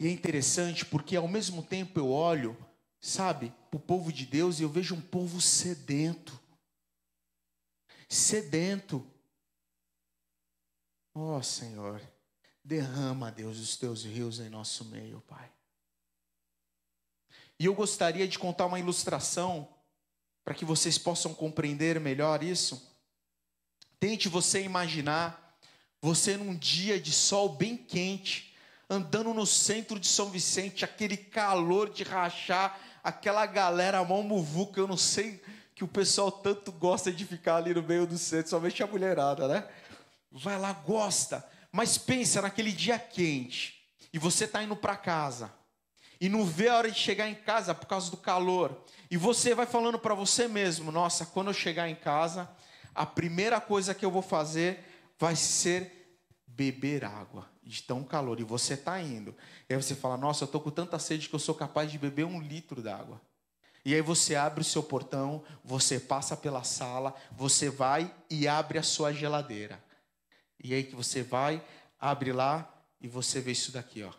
E 0.00 0.08
é 0.08 0.10
interessante 0.10 0.84
porque 0.84 1.14
ao 1.14 1.28
mesmo 1.28 1.62
tempo 1.62 2.00
eu 2.00 2.10
olho, 2.10 2.56
sabe, 3.00 3.54
para 3.70 3.76
o 3.76 3.80
povo 3.80 4.12
de 4.12 4.26
Deus 4.26 4.58
e 4.58 4.64
eu 4.64 4.68
vejo 4.68 4.96
um 4.96 5.00
povo 5.00 5.40
sedento. 5.40 6.36
Sedento. 8.08 9.08
Ó 11.14 11.36
oh, 11.36 11.42
Senhor, 11.42 12.00
derrama, 12.64 13.30
Deus, 13.30 13.58
os 13.58 13.76
teus 13.76 14.04
rios 14.04 14.38
em 14.38 14.48
nosso 14.48 14.84
meio, 14.84 15.20
Pai. 15.22 15.50
E 17.58 17.66
eu 17.66 17.74
gostaria 17.74 18.26
de 18.26 18.38
contar 18.38 18.66
uma 18.66 18.78
ilustração 18.78 19.68
para 20.44 20.54
que 20.54 20.64
vocês 20.64 20.96
possam 20.96 21.34
compreender 21.34 22.00
melhor 22.00 22.42
isso. 22.42 22.88
Tente 23.98 24.28
você 24.28 24.62
imaginar 24.62 25.50
você 26.00 26.36
num 26.36 26.56
dia 26.56 26.98
de 26.98 27.12
sol 27.12 27.50
bem 27.50 27.76
quente, 27.76 28.56
andando 28.88 29.34
no 29.34 29.44
centro 29.44 30.00
de 30.00 30.06
São 30.06 30.30
Vicente, 30.30 30.84
aquele 30.84 31.16
calor 31.16 31.90
de 31.90 32.02
rachar, 32.02 32.80
aquela 33.04 33.44
galera 33.44 34.02
mão 34.02 34.22
muvuca, 34.22 34.80
eu 34.80 34.88
não 34.88 34.96
sei 34.96 35.42
que 35.74 35.84
o 35.84 35.88
pessoal 35.88 36.32
tanto 36.32 36.72
gosta 36.72 37.12
de 37.12 37.24
ficar 37.26 37.56
ali 37.56 37.74
no 37.74 37.82
meio 37.82 38.06
do 38.06 38.16
centro, 38.16 38.50
somente 38.50 38.82
a 38.82 38.86
mulherada, 38.86 39.46
né? 39.46 39.68
Vai 40.30 40.58
lá, 40.58 40.72
gosta. 40.72 41.44
Mas 41.72 41.98
pensa 41.98 42.42
naquele 42.42 42.72
dia 42.72 42.98
quente, 42.98 43.82
e 44.12 44.18
você 44.18 44.44
está 44.44 44.62
indo 44.62 44.74
para 44.74 44.96
casa, 44.96 45.52
e 46.20 46.28
não 46.28 46.44
vê 46.44 46.68
a 46.68 46.76
hora 46.76 46.90
de 46.90 46.98
chegar 46.98 47.28
em 47.28 47.34
casa 47.34 47.74
por 47.74 47.86
causa 47.86 48.10
do 48.10 48.16
calor, 48.16 48.84
e 49.10 49.16
você 49.16 49.54
vai 49.54 49.66
falando 49.66 49.98
para 49.98 50.14
você 50.14 50.48
mesmo: 50.48 50.90
nossa, 50.90 51.26
quando 51.26 51.48
eu 51.48 51.54
chegar 51.54 51.88
em 51.88 51.94
casa, 51.94 52.50
a 52.94 53.06
primeira 53.06 53.60
coisa 53.60 53.94
que 53.94 54.04
eu 54.04 54.10
vou 54.10 54.22
fazer 54.22 54.84
vai 55.18 55.36
ser 55.36 56.18
beber 56.46 57.04
água 57.04 57.48
de 57.62 57.82
tão 57.82 58.02
calor, 58.02 58.40
e 58.40 58.44
você 58.44 58.74
está 58.74 59.00
indo. 59.00 59.34
E 59.68 59.74
aí 59.74 59.80
você 59.80 59.94
fala: 59.94 60.16
Nossa, 60.16 60.42
eu 60.44 60.46
estou 60.46 60.60
com 60.60 60.70
tanta 60.70 60.98
sede 60.98 61.28
que 61.28 61.34
eu 61.34 61.38
sou 61.38 61.54
capaz 61.54 61.90
de 61.90 61.98
beber 61.98 62.24
um 62.24 62.40
litro 62.40 62.82
d'água. 62.82 63.20
E 63.84 63.94
aí 63.94 64.02
você 64.02 64.34
abre 64.34 64.60
o 64.60 64.64
seu 64.64 64.82
portão, 64.82 65.42
você 65.64 65.98
passa 65.98 66.36
pela 66.36 66.62
sala, 66.64 67.14
você 67.32 67.70
vai 67.70 68.12
e 68.28 68.46
abre 68.46 68.78
a 68.78 68.82
sua 68.82 69.12
geladeira. 69.12 69.82
E 70.62 70.74
aí 70.74 70.84
que 70.84 70.94
você 70.94 71.22
vai, 71.22 71.64
abre 71.98 72.32
lá 72.32 72.70
e 73.00 73.08
você 73.08 73.40
vê 73.40 73.52
isso 73.52 73.72
daqui, 73.72 74.02
ó. 74.02 74.10
O 74.10 74.14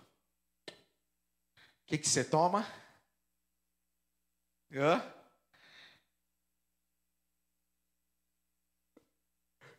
que, 1.86 1.98
que 1.98 2.10
você 2.10 2.24
toma? 2.24 2.66
Hã? 4.74 5.02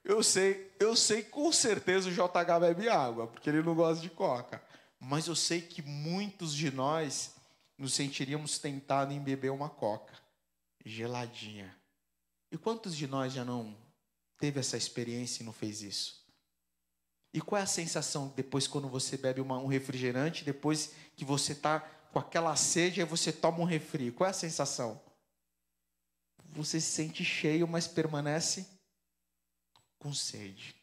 Eu 0.05 0.23
sei, 0.23 0.73
eu 0.81 0.97
sei 0.97 1.23
com 1.23 1.53
certeza 1.53 2.09
o 2.09 2.13
JH 2.13 2.61
bebe 2.61 2.89
água, 2.89 3.27
porque 3.27 3.49
ele 3.49 3.63
não 3.63 3.75
gosta 3.75 4.03
de 4.03 4.11
coca. 4.11 4.63
Mas 4.99 5.27
eu 5.27 5.35
sei 5.35 5.61
que 5.61 5.81
muitos 5.83 6.55
de 6.55 6.71
nós 6.71 7.35
nos 7.79 7.95
sentiríamos 7.95 8.59
tentados 8.59 9.15
em 9.15 9.21
beber 9.21 9.51
uma 9.51 9.69
coca 9.69 10.17
geladinha. 10.85 11.77
E 12.51 12.59
quantos 12.59 12.97
de 12.97 13.07
nós 13.07 13.33
já 13.33 13.45
não 13.45 13.77
teve 14.39 14.61
essa 14.61 14.77
experiência 14.77 15.43
e 15.43 15.47
não 15.47 15.53
fez 15.53 15.83
isso? 15.83 16.22
E 17.33 17.41
qual 17.41 17.59
é 17.59 17.63
a 17.63 17.67
sensação 17.67 18.33
depois 18.37 18.67
quando 18.67 18.89
você 18.89 19.17
bebe 19.17 19.41
uma, 19.41 19.59
um 19.59 19.67
refrigerante, 19.67 20.45
depois 20.45 20.93
que 21.17 21.25
você 21.25 21.53
está 21.53 21.81
com 22.13 22.19
aquela 22.19 22.55
sede, 22.57 23.01
aí 23.01 23.07
você 23.07 23.33
toma 23.33 23.61
um 23.61 23.65
refri? 23.65 24.13
Qual 24.13 24.27
é 24.27 24.31
a 24.31 24.35
sensação? 24.35 25.01
Você 26.51 26.81
se 26.81 26.93
sente 26.93 27.25
cheio, 27.25 27.67
mas 27.67 27.89
permanece 27.89 28.67
com 29.99 30.13
sede. 30.13 30.75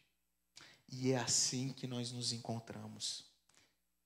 E 0.88 1.12
é 1.12 1.18
assim 1.18 1.72
que 1.72 1.86
nós 1.86 2.10
nos 2.10 2.32
encontramos. 2.32 3.30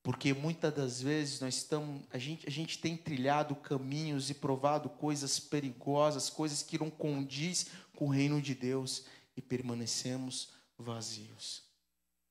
Porque 0.03 0.35
muitas 0.35 0.75
das 0.75 1.01
vezes 1.01 1.41
nós 1.41 1.57
estamos, 1.57 2.03
a 2.11 2.19
gente, 2.19 2.47
a 2.47 2.51
gente 2.51 2.79
tem 2.79 2.95
trilhado 2.95 3.57
caminhos 3.57 4.29
e 4.29 4.35
provado 4.35 4.91
coisas 4.91 5.41
perigosas, 5.41 6.29
coisas 6.29 6.63
que 6.63 6.79
não 6.79 6.91
condiz 6.91 7.69
com 7.97 8.05
o 8.05 8.11
reino 8.11 8.43
de 8.43 8.55
Deus 8.55 9.07
e 9.35 9.41
permanecemos 9.41 10.51
vazios. 10.77 11.64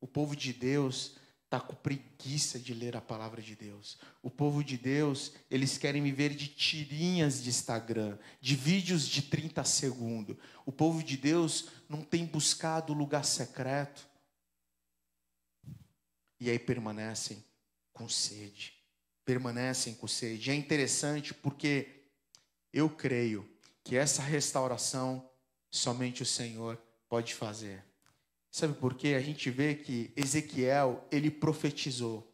O 0.04 0.08
povo 0.08 0.36
de 0.36 0.52
Deus 0.52 1.16
está 1.46 1.62
com 1.62 1.74
preguiça 1.74 2.60
de 2.60 2.74
ler 2.74 2.98
a 2.98 3.00
palavra 3.00 3.42
de 3.42 3.56
Deus. 3.56 3.98
O 4.22 4.30
povo 4.30 4.62
de 4.62 4.78
Deus, 4.78 5.32
eles 5.50 5.78
querem 5.78 6.02
me 6.02 6.12
ver 6.12 6.36
de 6.36 6.50
tirinhas 6.50 7.42
de 7.42 7.48
Instagram, 7.48 8.20
de 8.42 8.54
vídeos 8.54 9.08
de 9.08 9.22
30 9.22 9.64
segundos. 9.64 10.36
O 10.66 10.74
povo 10.74 11.02
de 11.02 11.16
Deus 11.16 11.70
não 11.88 12.04
tem 12.04 12.26
buscado 12.26 12.92
o 12.92 12.96
lugar 12.98 13.24
secreto. 13.24 14.06
E 16.38 16.50
aí 16.50 16.60
permanecem 16.60 17.42
com 17.94 18.10
sede. 18.10 18.74
Permanecem 19.24 19.96
com 19.96 20.06
sede. 20.06 20.52
É 20.52 20.54
interessante 20.54 21.34
porque 21.34 22.10
eu 22.74 22.90
creio 22.90 23.50
que 23.86 23.96
essa 23.96 24.22
restauração 24.22 25.26
somente 25.72 26.24
o 26.24 26.26
Senhor 26.26 26.76
pode 27.08 27.34
fazer. 27.34 27.93
Sabe 28.54 28.76
por 28.76 28.94
quê? 28.94 29.16
A 29.16 29.20
gente 29.20 29.50
vê 29.50 29.74
que 29.74 30.14
Ezequiel, 30.16 31.04
ele 31.12 31.32
profetizou. 31.32 32.32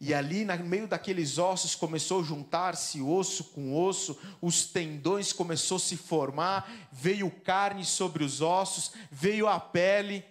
E 0.00 0.14
ali, 0.14 0.42
no 0.42 0.64
meio 0.64 0.88
daqueles 0.88 1.36
ossos, 1.36 1.74
começou 1.74 2.20
a 2.22 2.24
juntar-se 2.24 3.02
osso 3.02 3.44
com 3.50 3.76
osso, 3.76 4.18
os 4.40 4.64
tendões 4.64 5.30
começou 5.30 5.76
a 5.76 5.80
se 5.80 5.94
formar, 5.94 6.88
veio 6.90 7.30
carne 7.42 7.84
sobre 7.84 8.24
os 8.24 8.40
ossos, 8.40 8.92
veio 9.10 9.46
a 9.46 9.60
pele, 9.60 10.24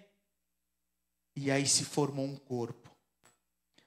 e 1.35 1.51
aí 1.51 1.67
se 1.67 1.85
formou 1.85 2.25
um 2.25 2.35
corpo. 2.35 2.89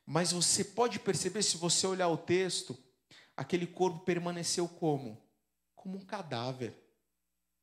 Mas 0.06 0.30
você 0.30 0.62
pode 0.62 1.00
perceber, 1.00 1.42
se 1.42 1.56
você 1.56 1.84
olhar 1.84 2.06
o 2.06 2.16
texto, 2.16 2.78
aquele 3.36 3.66
corpo 3.66 4.04
permaneceu 4.04 4.68
como? 4.68 5.20
Como 5.74 5.98
um 5.98 6.04
cadáver. 6.04 6.80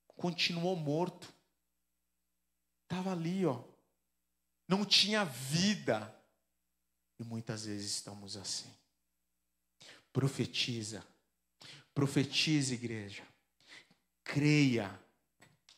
Continuou 0.08 0.76
morto. 0.76 1.34
Estava 2.84 3.12
ali, 3.12 3.46
ó, 3.46 3.62
não 4.68 4.84
tinha 4.84 5.24
vida. 5.24 6.14
E 7.20 7.24
muitas 7.24 7.66
vezes 7.66 7.92
estamos 7.92 8.36
assim. 8.36 8.70
Profetiza, 10.12 11.04
profetiza, 11.94 12.74
igreja. 12.74 13.24
Creia, 14.24 15.00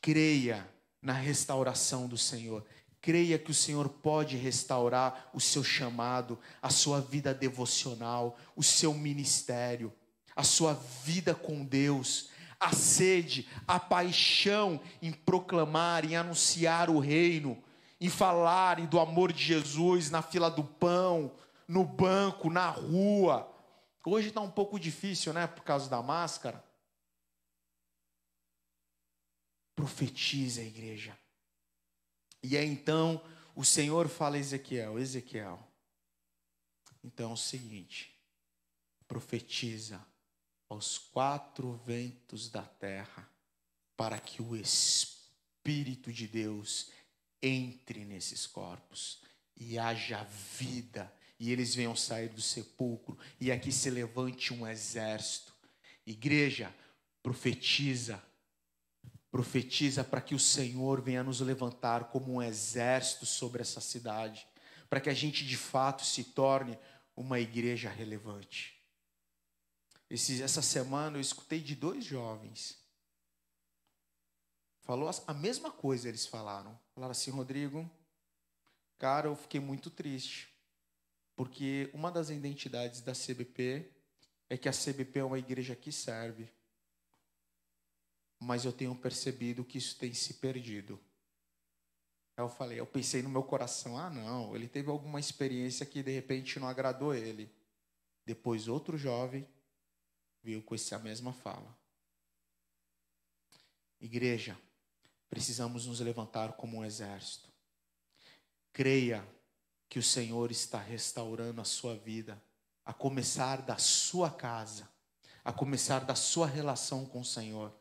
creia 0.02 0.68
na 1.02 1.14
restauração 1.14 2.08
do 2.08 2.18
Senhor. 2.18 2.66
Creia 3.02 3.40
que 3.40 3.52
o 3.52 3.54
Senhor 3.54 3.88
pode 3.88 4.36
restaurar 4.36 5.30
o 5.34 5.40
seu 5.40 5.64
chamado, 5.64 6.38
a 6.62 6.70
sua 6.70 7.00
vida 7.00 7.34
devocional, 7.34 8.38
o 8.56 8.64
seu 8.64 8.94
ministério, 8.94 9.94
a 10.36 10.44
sua 10.44 10.74
vida 10.74 11.34
com 11.34 11.64
Deus, 11.64 12.30
a 12.60 12.74
sede, 12.74 13.48
a 13.66 13.80
paixão 13.80 14.82
em 15.02 15.14
proclamar, 15.14 16.04
em 16.04 16.18
anunciar 16.18 16.90
o 16.90 17.00
reino 17.00 17.64
em 18.00 18.10
falarem 18.10 18.86
do 18.86 19.00
amor 19.00 19.34
de 19.34 19.44
Jesus 19.44 20.10
na 20.10 20.22
fila 20.22 20.50
do 20.50 20.64
pão, 20.64 21.36
no 21.68 21.84
banco, 21.84 22.50
na 22.50 22.70
rua. 22.70 23.52
Hoje 24.06 24.30
está 24.30 24.42
um 24.42 24.50
pouco 24.50 24.80
difícil, 24.80 25.34
né? 25.34 25.46
Por 25.46 25.64
causa 25.64 25.90
da 25.90 26.02
máscara. 26.02 26.64
Profetiza 29.76 30.62
a 30.62 30.64
igreja. 30.64 31.18
E 32.42 32.58
aí 32.58 32.68
então 32.68 33.22
o 33.56 33.66
Senhor 33.66 34.08
fala 34.08 34.38
a 34.38 34.40
Ezequiel: 34.40 34.98
Ezequiel, 34.98 35.60
então 37.04 37.32
é 37.32 37.34
o 37.34 37.38
seguinte, 37.38 38.16
profetiza 39.08 40.06
aos 40.70 40.98
quatro 40.98 41.74
ventos 41.86 42.50
da 42.50 42.64
terra, 42.64 43.30
para 43.98 44.20
que 44.20 44.42
o 44.42 44.56
Espírito 44.56 46.14
de 46.14 46.28
Deus 46.28 46.90
entre 47.42 48.06
nesses 48.06 48.46
corpos 48.46 49.22
e 49.56 49.78
haja 49.78 50.24
vida, 50.58 51.14
e 51.40 51.52
eles 51.52 51.76
venham 51.76 51.96
sair 51.96 52.30
do 52.30 52.42
sepulcro, 52.42 53.18
e 53.40 53.52
aqui 53.52 53.72
se 53.72 53.90
levante 53.90 54.54
um 54.54 54.68
exército. 54.68 55.54
Igreja, 56.06 56.74
profetiza, 57.22 58.22
profetiza 59.30 60.04
para 60.04 60.22
que 60.22 60.34
o 60.34 60.40
Senhor 60.40 61.02
venha 61.02 61.24
nos 61.24 61.40
levantar 61.42 62.06
como 62.06 62.34
um 62.34 62.42
exército 62.42 63.26
sobre 63.26 63.62
essa 63.62 63.82
cidade, 63.82 64.48
para 64.90 65.00
que 65.00 65.10
a 65.10 65.14
gente 65.14 65.46
de 65.46 65.58
fato 65.58 66.04
se 66.04 66.24
torne 66.24 66.78
uma 67.16 67.40
igreja 67.40 67.90
relevante. 67.90 68.80
Esse, 70.10 70.42
essa 70.42 70.62
semana 70.62 71.18
eu 71.18 71.22
escutei 71.22 71.60
de 71.60 71.76
dois 71.76 72.04
jovens. 72.04 72.79
Falou 74.90 75.08
a 75.28 75.34
mesma 75.36 75.72
coisa, 75.72 76.10
eles 76.10 76.26
falaram. 76.26 76.76
Falaram 76.96 77.12
assim, 77.12 77.30
Rodrigo, 77.30 77.88
cara, 78.98 79.28
eu 79.28 79.36
fiquei 79.36 79.60
muito 79.60 79.92
triste. 79.92 80.52
Porque 81.36 81.92
uma 81.94 82.12
das 82.12 82.32
identidades 82.32 83.00
da 83.00 83.14
CBP 83.14 83.88
é 84.50 84.58
que 84.58 84.68
a 84.68 84.72
CBP 84.72 85.20
é 85.20 85.24
uma 85.24 85.38
igreja 85.38 85.76
que 85.76 85.92
serve. 85.92 86.52
Mas 88.40 88.66
eu 88.66 88.74
tenho 88.74 88.96
percebido 88.96 89.64
que 89.64 89.78
isso 89.78 89.96
tem 89.96 90.12
se 90.12 90.34
perdido. 90.34 91.00
Aí 92.36 92.44
eu 92.44 92.50
falei, 92.50 92.80
eu 92.80 92.88
pensei 92.88 93.22
no 93.22 93.30
meu 93.30 93.44
coração, 93.44 93.96
ah 93.96 94.10
não, 94.10 94.56
ele 94.56 94.68
teve 94.68 94.90
alguma 94.90 95.20
experiência 95.20 95.86
que 95.86 96.02
de 96.02 96.10
repente 96.10 96.60
não 96.60 96.68
agradou 96.68 97.14
ele. 97.14 97.48
Depois 98.26 98.68
outro 98.68 98.98
jovem 98.98 99.48
veio 100.42 100.64
com 100.64 100.74
essa 100.74 100.98
mesma 100.98 101.32
fala. 101.32 101.78
Igreja, 104.02 104.60
precisamos 105.30 105.86
nos 105.86 106.00
levantar 106.00 106.54
como 106.54 106.78
um 106.78 106.86
exército. 106.86 107.50
Creia 108.74 109.28
que 109.88 110.00
o 110.00 110.04
Senhor 110.04 110.52
está 110.52 110.80
restaurando 110.80 111.62
a 111.62 111.66
sua 111.66 111.96
vida, 111.96 112.42
a 112.86 112.94
começar 112.94 113.62
da 113.62 113.78
sua 113.78 114.32
casa, 114.32 114.90
a 115.44 115.54
começar 115.54 116.00
da 116.00 116.16
sua 116.16 116.48
relação 116.48 117.06
com 117.06 117.22
o 117.22 117.26
Senhor. 117.26 117.74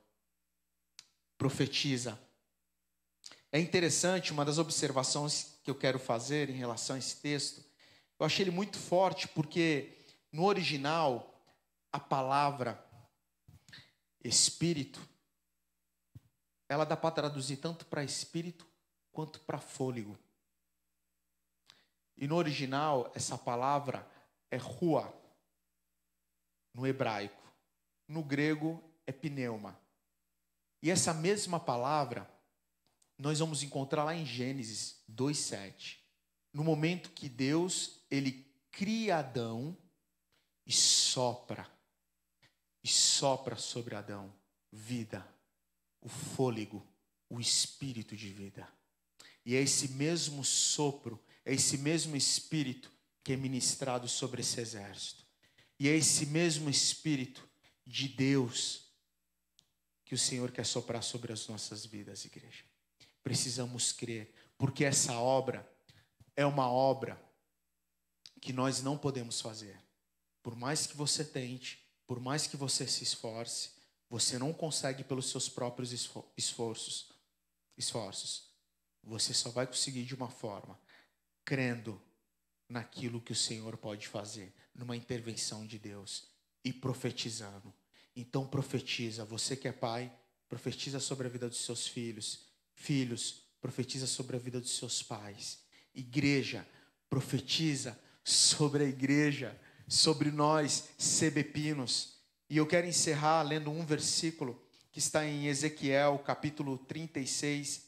Profetiza. 1.37 2.19
É 3.51 3.59
interessante, 3.59 4.33
uma 4.33 4.45
das 4.45 4.59
observações 4.59 5.59
que 5.63 5.71
eu 5.71 5.75
quero 5.75 5.99
fazer 5.99 6.51
em 6.51 6.55
relação 6.55 6.97
a 6.97 6.99
esse 6.99 7.17
texto, 7.17 7.65
eu 8.19 8.27
achei 8.27 8.45
ele 8.45 8.51
muito 8.51 8.77
forte, 8.77 9.29
porque 9.29 9.97
no 10.31 10.45
original, 10.45 11.35
a 11.91 12.01
palavra 12.01 12.85
espírito, 14.23 15.08
ela 16.69 16.85
dá 16.85 16.97
para 16.97 17.15
traduzir 17.15 17.57
tanto 17.57 17.87
para 17.87 18.05
espírito 18.05 18.67
quanto 19.13 19.41
para 19.41 19.59
fôlego. 19.59 20.19
E 22.17 22.27
no 22.27 22.37
original, 22.37 23.11
essa 23.15 23.39
palavra 23.39 24.09
é 24.51 24.57
rua, 24.57 25.13
no 26.75 26.87
hebraico. 26.87 27.43
No 28.07 28.23
grego, 28.23 28.83
é 29.07 29.13
pneuma. 29.13 29.79
E 30.83 30.91
essa 30.91 31.13
mesma 31.13 31.59
palavra, 31.59 32.29
nós 33.19 33.39
vamos 33.39 33.63
encontrar 33.63 34.05
lá 34.05 34.15
em 34.15 34.25
Gênesis 34.25 35.03
2,7. 35.11 35.99
No 36.53 36.65
momento 36.65 37.11
que 37.11 37.29
Deus, 37.29 38.01
ele 38.11 38.47
cria 38.71 39.19
Adão 39.19 39.77
e 40.67 40.73
sopra 40.73 41.69
e 42.83 42.89
sopra 42.89 43.57
sobre 43.57 43.95
Adão 43.95 44.33
vida, 44.73 45.27
o 46.01 46.09
fôlego, 46.09 46.87
o 47.29 47.41
espírito 47.41 48.17
de 48.17 48.29
vida. 48.33 48.69
E 49.45 49.55
é 49.55 49.61
esse 49.61 49.89
mesmo 49.89 50.45
sopro, 50.45 51.23
é 51.45 51.55
esse 51.55 51.79
mesmo 51.79 52.17
espírito 52.17 52.93
que 53.25 53.33
é 53.33 53.37
ministrado 53.37 54.09
sobre 54.09 54.41
esse 54.41 54.61
exército. 54.61 55.27
E 55.79 55.89
é 55.89 55.97
esse 55.97 56.27
mesmo 56.27 56.69
espírito 56.69 57.49
de 57.87 58.09
Deus 58.09 58.89
que 60.05 60.15
o 60.15 60.19
Senhor 60.19 60.51
quer 60.51 60.65
soprar 60.65 61.03
sobre 61.03 61.33
as 61.33 61.47
nossas 61.49 61.85
vidas, 61.85 62.25
igreja. 62.25 62.65
Precisamos 63.23 63.93
crer, 63.93 64.33
porque 64.57 64.85
essa 64.85 65.15
obra 65.15 65.71
é 66.35 66.47
uma 66.47 66.71
obra 66.71 67.23
que 68.41 68.53
nós 68.53 68.83
não 68.83 68.97
podemos 68.97 69.41
fazer. 69.41 69.79
Por 70.43 70.57
mais 70.57 70.87
que 70.87 70.97
você 70.97 71.25
tente, 71.25 71.85
por 72.07 72.21
mais 72.21 72.47
que 72.47 72.57
você 72.57 72.87
se 72.87 73.05
esforce, 73.05 73.71
você 74.09 74.39
não 74.39 74.53
consegue 74.53 75.05
pelos 75.05 75.31
seus 75.31 75.49
próprios 75.49 75.93
esforços. 76.37 77.13
Esforços. 77.77 78.49
Você 79.03 79.33
só 79.33 79.51
vai 79.51 79.67
conseguir 79.67 80.05
de 80.05 80.15
uma 80.15 80.29
forma, 80.29 80.79
crendo 81.45 82.01
naquilo 82.69 83.21
que 83.21 83.33
o 83.33 83.37
Senhor 83.37 83.77
pode 83.77 84.09
fazer, 84.09 84.55
numa 84.75 84.97
intervenção 84.97 85.67
de 85.67 85.79
Deus 85.79 86.29
e 86.65 86.73
profetizando. 86.73 87.73
Então 88.15 88.47
profetiza, 88.47 89.25
você 89.25 89.57
que 89.57 89.69
é 89.69 89.73
pai, 89.73 90.13
profetiza 90.49 90.99
sobre 90.99 91.27
a 91.27 91.31
vida 91.31 91.49
dos 91.49 91.65
seus 91.65 91.87
filhos. 91.87 92.47
Filhos, 92.75 93.43
profetiza 93.61 94.07
sobre 94.07 94.37
a 94.37 94.39
vida 94.39 94.61
dos 94.61 94.77
seus 94.77 95.03
pais. 95.03 95.61
Igreja, 95.95 96.67
profetiza 97.09 97.99
sobre 98.25 98.85
a 98.85 98.87
igreja 98.87 99.59
sobre 99.89 100.31
nós, 100.31 100.91
sebepinos. 100.99 102.18
E 102.51 102.57
eu 102.57 102.67
quero 102.67 102.87
encerrar 102.87 103.43
lendo 103.43 103.71
um 103.71 103.85
versículo 103.85 104.59
que 104.91 104.99
está 104.99 105.27
em 105.27 105.49
Ezequiel, 105.49 106.19
capítulo 106.21 106.79
36, 106.79 107.83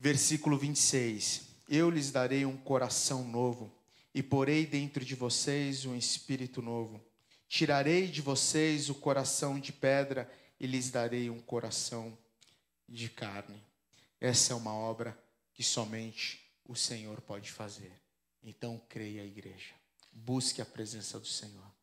versículo 0.00 0.58
26. 0.58 1.42
Eu 1.68 1.90
lhes 1.90 2.10
darei 2.10 2.44
um 2.44 2.56
coração 2.56 3.22
novo 3.24 3.72
e 4.12 4.20
porei 4.20 4.66
dentro 4.66 5.04
de 5.04 5.14
vocês 5.14 5.84
um 5.84 5.94
espírito 5.94 6.60
novo. 6.60 7.00
Tirarei 7.48 8.08
de 8.08 8.20
vocês 8.20 8.90
o 8.90 8.96
coração 8.96 9.60
de 9.60 9.72
pedra 9.72 10.28
e 10.58 10.66
lhes 10.66 10.90
darei 10.90 11.30
um 11.30 11.40
coração 11.40 12.18
de 12.88 13.08
carne. 13.08 13.62
Essa 14.20 14.54
é 14.54 14.56
uma 14.56 14.74
obra 14.74 15.16
que 15.52 15.62
somente 15.62 16.40
o 16.64 16.74
Senhor 16.74 17.20
pode 17.20 17.52
fazer. 17.52 17.92
Então 18.42 18.82
creia, 18.88 19.24
igreja. 19.24 19.74
Busque 20.12 20.60
a 20.60 20.66
presença 20.66 21.18
do 21.20 21.26
Senhor. 21.26 21.73